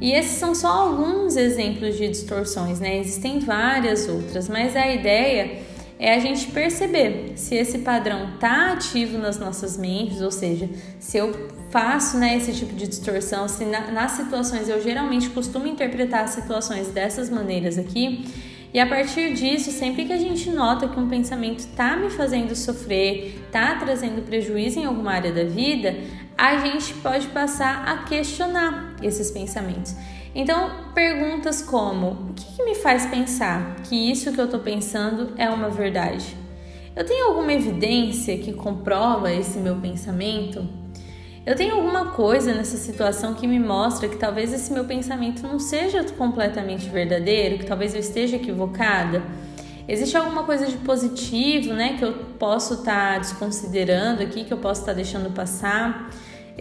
E 0.00 0.12
esses 0.12 0.38
são 0.38 0.54
só 0.54 0.68
alguns 0.68 1.36
exemplos 1.36 1.96
de 1.96 2.08
distorções, 2.08 2.80
né? 2.80 2.98
Existem 2.98 3.38
várias 3.38 4.08
outras, 4.08 4.48
mas 4.48 4.74
a 4.74 4.90
ideia 4.92 5.60
é 5.98 6.14
a 6.14 6.18
gente 6.18 6.46
perceber 6.46 7.32
se 7.36 7.54
esse 7.54 7.80
padrão 7.80 8.34
está 8.34 8.72
ativo 8.72 9.18
nas 9.18 9.38
nossas 9.38 9.76
mentes, 9.76 10.22
ou 10.22 10.30
seja, 10.30 10.70
se 10.98 11.18
eu 11.18 11.50
faço 11.68 12.16
né, 12.16 12.38
esse 12.38 12.54
tipo 12.54 12.74
de 12.74 12.88
distorção, 12.88 13.46
se 13.46 13.66
na, 13.66 13.90
nas 13.90 14.12
situações 14.12 14.70
eu 14.70 14.82
geralmente 14.82 15.28
costumo 15.28 15.66
interpretar 15.66 16.24
as 16.24 16.30
situações 16.30 16.88
dessas 16.88 17.28
maneiras 17.28 17.76
aqui. 17.76 18.24
E 18.72 18.80
a 18.80 18.86
partir 18.86 19.34
disso, 19.34 19.70
sempre 19.70 20.06
que 20.06 20.12
a 20.12 20.16
gente 20.16 20.48
nota 20.48 20.88
que 20.88 20.98
um 20.98 21.08
pensamento 21.08 21.58
está 21.58 21.96
me 21.96 22.08
fazendo 22.08 22.54
sofrer, 22.56 23.42
está 23.44 23.74
trazendo 23.74 24.22
prejuízo 24.22 24.78
em 24.78 24.86
alguma 24.86 25.12
área 25.12 25.32
da 25.32 25.44
vida, 25.44 25.96
a 26.38 26.56
gente 26.64 26.94
pode 26.94 27.26
passar 27.26 27.86
a 27.86 28.04
questionar 28.04 28.89
esses 29.02 29.30
pensamentos. 29.30 29.94
Então, 30.34 30.92
perguntas 30.94 31.62
como: 31.62 32.30
o 32.30 32.34
que, 32.34 32.56
que 32.56 32.64
me 32.64 32.74
faz 32.74 33.06
pensar 33.06 33.76
que 33.84 34.10
isso 34.10 34.32
que 34.32 34.40
eu 34.40 34.44
estou 34.44 34.60
pensando 34.60 35.32
é 35.36 35.48
uma 35.48 35.68
verdade? 35.68 36.36
Eu 36.94 37.04
tenho 37.04 37.26
alguma 37.26 37.52
evidência 37.52 38.36
que 38.38 38.52
comprova 38.52 39.32
esse 39.32 39.58
meu 39.58 39.76
pensamento? 39.76 40.66
Eu 41.46 41.56
tenho 41.56 41.74
alguma 41.74 42.10
coisa 42.10 42.52
nessa 42.52 42.76
situação 42.76 43.34
que 43.34 43.46
me 43.46 43.58
mostra 43.58 44.08
que 44.08 44.16
talvez 44.16 44.52
esse 44.52 44.72
meu 44.72 44.84
pensamento 44.84 45.42
não 45.42 45.58
seja 45.58 46.04
completamente 46.16 46.88
verdadeiro, 46.88 47.58
que 47.58 47.64
talvez 47.64 47.94
eu 47.94 48.00
esteja 48.00 48.36
equivocada? 48.36 49.22
Existe 49.88 50.16
alguma 50.16 50.44
coisa 50.44 50.66
de 50.66 50.76
positivo, 50.76 51.72
né, 51.72 51.96
que 51.98 52.04
eu 52.04 52.12
posso 52.38 52.74
estar 52.74 53.14
tá 53.14 53.18
desconsiderando 53.18 54.22
aqui, 54.22 54.44
que 54.44 54.52
eu 54.52 54.58
posso 54.58 54.82
estar 54.82 54.92
tá 54.92 54.96
deixando 54.96 55.32
passar? 55.32 56.10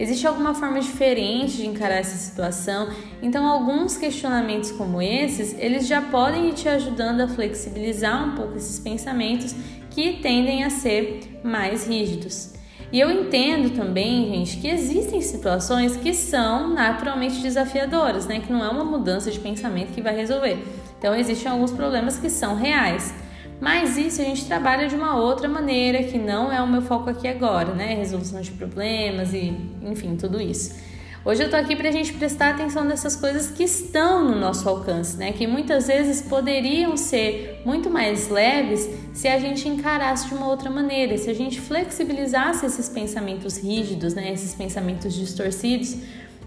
Existe 0.00 0.26
alguma 0.26 0.54
forma 0.54 0.80
diferente 0.80 1.58
de 1.58 1.66
encarar 1.66 1.96
essa 1.96 2.16
situação? 2.16 2.88
Então, 3.20 3.46
alguns 3.46 3.98
questionamentos 3.98 4.70
como 4.70 5.02
esses, 5.02 5.54
eles 5.58 5.86
já 5.86 6.00
podem 6.00 6.48
ir 6.48 6.54
te 6.54 6.66
ajudando 6.70 7.20
a 7.20 7.28
flexibilizar 7.28 8.26
um 8.26 8.34
pouco 8.34 8.56
esses 8.56 8.78
pensamentos 8.78 9.54
que 9.90 10.14
tendem 10.14 10.64
a 10.64 10.70
ser 10.70 11.38
mais 11.44 11.86
rígidos. 11.86 12.54
E 12.90 12.98
eu 12.98 13.10
entendo 13.10 13.76
também, 13.76 14.30
gente, 14.30 14.56
que 14.56 14.68
existem 14.68 15.20
situações 15.20 15.94
que 15.96 16.14
são 16.14 16.70
naturalmente 16.70 17.42
desafiadoras, 17.42 18.26
né? 18.26 18.40
Que 18.40 18.50
não 18.50 18.64
é 18.64 18.70
uma 18.70 18.84
mudança 18.84 19.30
de 19.30 19.38
pensamento 19.38 19.92
que 19.92 20.00
vai 20.00 20.16
resolver. 20.16 20.56
Então, 20.98 21.14
existem 21.14 21.52
alguns 21.52 21.72
problemas 21.72 22.16
que 22.16 22.30
são 22.30 22.56
reais. 22.56 23.12
Mas 23.60 23.98
isso 23.98 24.22
a 24.22 24.24
gente 24.24 24.46
trabalha 24.46 24.88
de 24.88 24.94
uma 24.94 25.16
outra 25.16 25.46
maneira, 25.46 26.02
que 26.02 26.16
não 26.16 26.50
é 26.50 26.62
o 26.62 26.66
meu 26.66 26.80
foco 26.80 27.10
aqui 27.10 27.28
agora, 27.28 27.74
né? 27.74 27.94
Resolução 27.94 28.40
de 28.40 28.50
problemas 28.52 29.34
e, 29.34 29.54
enfim, 29.82 30.16
tudo 30.16 30.40
isso. 30.40 30.74
Hoje 31.22 31.42
eu 31.42 31.50
tô 31.50 31.56
aqui 31.56 31.76
pra 31.76 31.90
gente 31.90 32.14
prestar 32.14 32.48
atenção 32.48 32.82
nessas 32.82 33.14
coisas 33.14 33.50
que 33.50 33.62
estão 33.62 34.24
no 34.24 34.34
nosso 34.34 34.66
alcance, 34.66 35.18
né? 35.18 35.32
Que 35.32 35.46
muitas 35.46 35.86
vezes 35.86 36.22
poderiam 36.22 36.96
ser 36.96 37.60
muito 37.66 37.90
mais 37.90 38.30
leves 38.30 38.88
se 39.12 39.28
a 39.28 39.38
gente 39.38 39.68
encarasse 39.68 40.28
de 40.28 40.34
uma 40.34 40.48
outra 40.48 40.70
maneira, 40.70 41.18
se 41.18 41.28
a 41.28 41.34
gente 41.34 41.60
flexibilizasse 41.60 42.64
esses 42.64 42.88
pensamentos 42.88 43.58
rígidos, 43.58 44.14
né? 44.14 44.32
Esses 44.32 44.54
pensamentos 44.54 45.12
distorcidos 45.12 45.98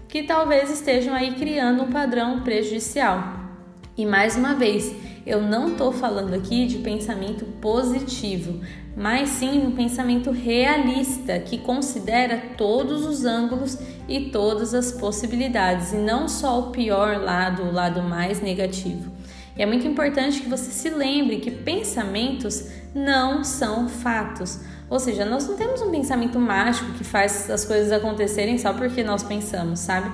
que 0.08 0.24
talvez 0.24 0.68
estejam 0.68 1.14
aí 1.14 1.36
criando 1.36 1.84
um 1.84 1.92
padrão 1.92 2.40
prejudicial. 2.40 3.32
E 3.96 4.04
mais 4.04 4.34
uma 4.34 4.54
vez, 4.54 4.92
eu 5.26 5.40
não 5.40 5.68
estou 5.68 5.90
falando 5.90 6.34
aqui 6.34 6.66
de 6.66 6.78
pensamento 6.78 7.46
positivo, 7.60 8.60
mas 8.96 9.30
sim 9.30 9.66
um 9.66 9.72
pensamento 9.72 10.30
realista 10.30 11.38
que 11.38 11.58
considera 11.58 12.42
todos 12.56 13.06
os 13.06 13.24
ângulos 13.24 13.78
e 14.06 14.30
todas 14.30 14.74
as 14.74 14.92
possibilidades 14.92 15.92
e 15.92 15.96
não 15.96 16.28
só 16.28 16.60
o 16.60 16.70
pior 16.70 17.18
lado, 17.22 17.62
o 17.62 17.72
lado 17.72 18.02
mais 18.02 18.42
negativo. 18.42 19.10
E 19.56 19.62
é 19.62 19.66
muito 19.66 19.86
importante 19.86 20.40
que 20.40 20.48
você 20.48 20.70
se 20.70 20.90
lembre 20.90 21.38
que 21.38 21.50
pensamentos 21.50 22.68
não 22.94 23.44
são 23.44 23.88
fatos. 23.88 24.60
Ou 24.90 24.98
seja, 25.00 25.24
nós 25.24 25.48
não 25.48 25.56
temos 25.56 25.80
um 25.80 25.90
pensamento 25.90 26.38
mágico 26.38 26.92
que 26.92 27.04
faz 27.04 27.48
as 27.50 27.64
coisas 27.64 27.90
acontecerem 27.92 28.58
só 28.58 28.72
porque 28.72 29.02
nós 29.02 29.22
pensamos, 29.22 29.80
sabe? 29.80 30.10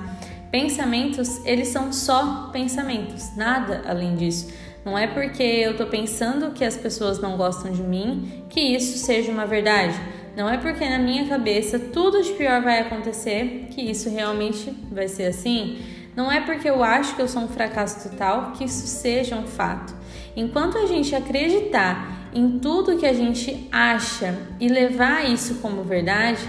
Pensamentos, 0.51 1.43
eles 1.45 1.69
são 1.69 1.91
só 1.91 2.49
pensamentos, 2.51 3.35
nada 3.35 3.81
além 3.85 4.15
disso. 4.15 4.51
Não 4.83 4.97
é 4.97 5.05
porque 5.07 5.43
eu 5.43 5.71
estou 5.71 5.87
pensando 5.87 6.51
que 6.51 6.65
as 6.65 6.75
pessoas 6.75 7.19
não 7.19 7.37
gostam 7.37 7.71
de 7.71 7.83
mim 7.83 8.45
que 8.49 8.59
isso 8.59 8.97
seja 8.97 9.31
uma 9.31 9.45
verdade. 9.45 9.95
Não 10.35 10.49
é 10.49 10.57
porque 10.57 10.87
na 10.89 10.97
minha 10.97 11.27
cabeça 11.27 11.77
tudo 11.77 12.21
de 12.23 12.31
pior 12.33 12.61
vai 12.61 12.79
acontecer 12.79 13.67
que 13.69 13.81
isso 13.81 14.09
realmente 14.09 14.71
vai 14.91 15.07
ser 15.07 15.25
assim. 15.25 15.79
Não 16.15 16.31
é 16.31 16.41
porque 16.41 16.69
eu 16.69 16.83
acho 16.83 17.15
que 17.15 17.21
eu 17.21 17.27
sou 17.27 17.43
um 17.43 17.47
fracasso 17.47 18.09
total 18.09 18.53
que 18.53 18.65
isso 18.65 18.87
seja 18.87 19.35
um 19.35 19.45
fato. 19.45 19.93
Enquanto 20.35 20.77
a 20.77 20.85
gente 20.85 21.15
acreditar 21.15 22.29
em 22.33 22.59
tudo 22.59 22.97
que 22.97 23.05
a 23.05 23.13
gente 23.13 23.67
acha 23.71 24.37
e 24.59 24.67
levar 24.67 25.29
isso 25.29 25.55
como 25.55 25.83
verdade, 25.83 26.41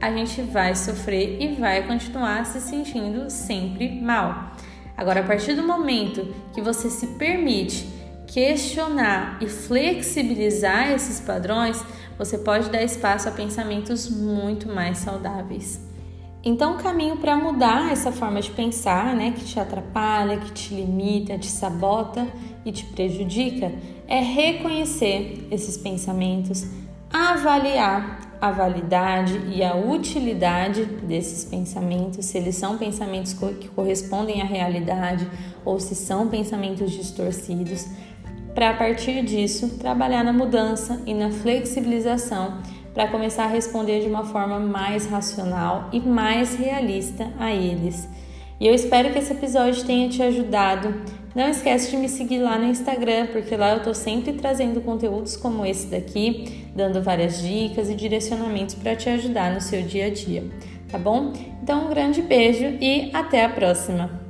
a 0.00 0.10
gente 0.10 0.40
vai 0.42 0.74
sofrer 0.74 1.40
e 1.40 1.54
vai 1.54 1.86
continuar 1.86 2.46
se 2.46 2.60
sentindo 2.60 3.28
sempre 3.30 4.00
mal. 4.00 4.49
Agora, 5.00 5.20
a 5.20 5.24
partir 5.24 5.54
do 5.54 5.62
momento 5.62 6.28
que 6.52 6.60
você 6.60 6.90
se 6.90 7.06
permite 7.06 7.88
questionar 8.26 9.38
e 9.40 9.46
flexibilizar 9.46 10.92
esses 10.92 11.18
padrões, 11.18 11.82
você 12.18 12.36
pode 12.36 12.68
dar 12.68 12.82
espaço 12.82 13.26
a 13.26 13.32
pensamentos 13.32 14.10
muito 14.10 14.68
mais 14.68 14.98
saudáveis. 14.98 15.80
Então, 16.44 16.74
o 16.74 16.82
caminho 16.82 17.16
para 17.16 17.34
mudar 17.34 17.90
essa 17.90 18.12
forma 18.12 18.42
de 18.42 18.50
pensar, 18.50 19.16
né, 19.16 19.32
que 19.34 19.42
te 19.42 19.58
atrapalha, 19.58 20.36
que 20.36 20.52
te 20.52 20.74
limita, 20.74 21.38
te 21.38 21.48
sabota 21.48 22.28
e 22.62 22.70
te 22.70 22.84
prejudica, 22.84 23.72
é 24.06 24.20
reconhecer 24.20 25.48
esses 25.50 25.78
pensamentos, 25.78 26.66
avaliar 27.10 28.29
a 28.40 28.50
validade 28.50 29.38
e 29.48 29.62
a 29.62 29.74
utilidade 29.74 30.84
desses 30.84 31.44
pensamentos, 31.44 32.24
se 32.24 32.38
eles 32.38 32.56
são 32.56 32.78
pensamentos 32.78 33.34
que 33.34 33.68
correspondem 33.68 34.40
à 34.40 34.44
realidade 34.44 35.28
ou 35.64 35.78
se 35.78 35.94
são 35.94 36.28
pensamentos 36.28 36.90
distorcidos, 36.90 37.86
para 38.54 38.70
a 38.70 38.74
partir 38.74 39.22
disso 39.24 39.78
trabalhar 39.78 40.24
na 40.24 40.32
mudança 40.32 41.00
e 41.06 41.14
na 41.14 41.30
flexibilização 41.30 42.58
para 42.94 43.08
começar 43.08 43.44
a 43.44 43.48
responder 43.48 44.00
de 44.00 44.08
uma 44.08 44.24
forma 44.24 44.58
mais 44.58 45.06
racional 45.06 45.88
e 45.92 46.00
mais 46.00 46.56
realista 46.56 47.30
a 47.38 47.52
eles. 47.52 48.08
E 48.58 48.66
eu 48.66 48.74
espero 48.74 49.12
que 49.12 49.18
esse 49.18 49.32
episódio 49.32 49.84
tenha 49.84 50.08
te 50.08 50.22
ajudado 50.22 50.94
não 51.34 51.48
esquece 51.48 51.90
de 51.90 51.96
me 51.96 52.08
seguir 52.08 52.38
lá 52.38 52.58
no 52.58 52.66
Instagram, 52.66 53.28
porque 53.28 53.56
lá 53.56 53.74
eu 53.74 53.82
tô 53.82 53.94
sempre 53.94 54.32
trazendo 54.32 54.80
conteúdos 54.80 55.36
como 55.36 55.64
esse 55.64 55.86
daqui, 55.86 56.66
dando 56.74 57.02
várias 57.02 57.40
dicas 57.40 57.88
e 57.88 57.94
direcionamentos 57.94 58.74
para 58.74 58.96
te 58.96 59.08
ajudar 59.08 59.52
no 59.52 59.60
seu 59.60 59.82
dia 59.82 60.06
a 60.06 60.10
dia, 60.10 60.44
tá 60.90 60.98
bom? 60.98 61.32
Então, 61.62 61.86
um 61.86 61.88
grande 61.88 62.22
beijo 62.22 62.76
e 62.80 63.10
até 63.12 63.44
a 63.44 63.48
próxima! 63.48 64.29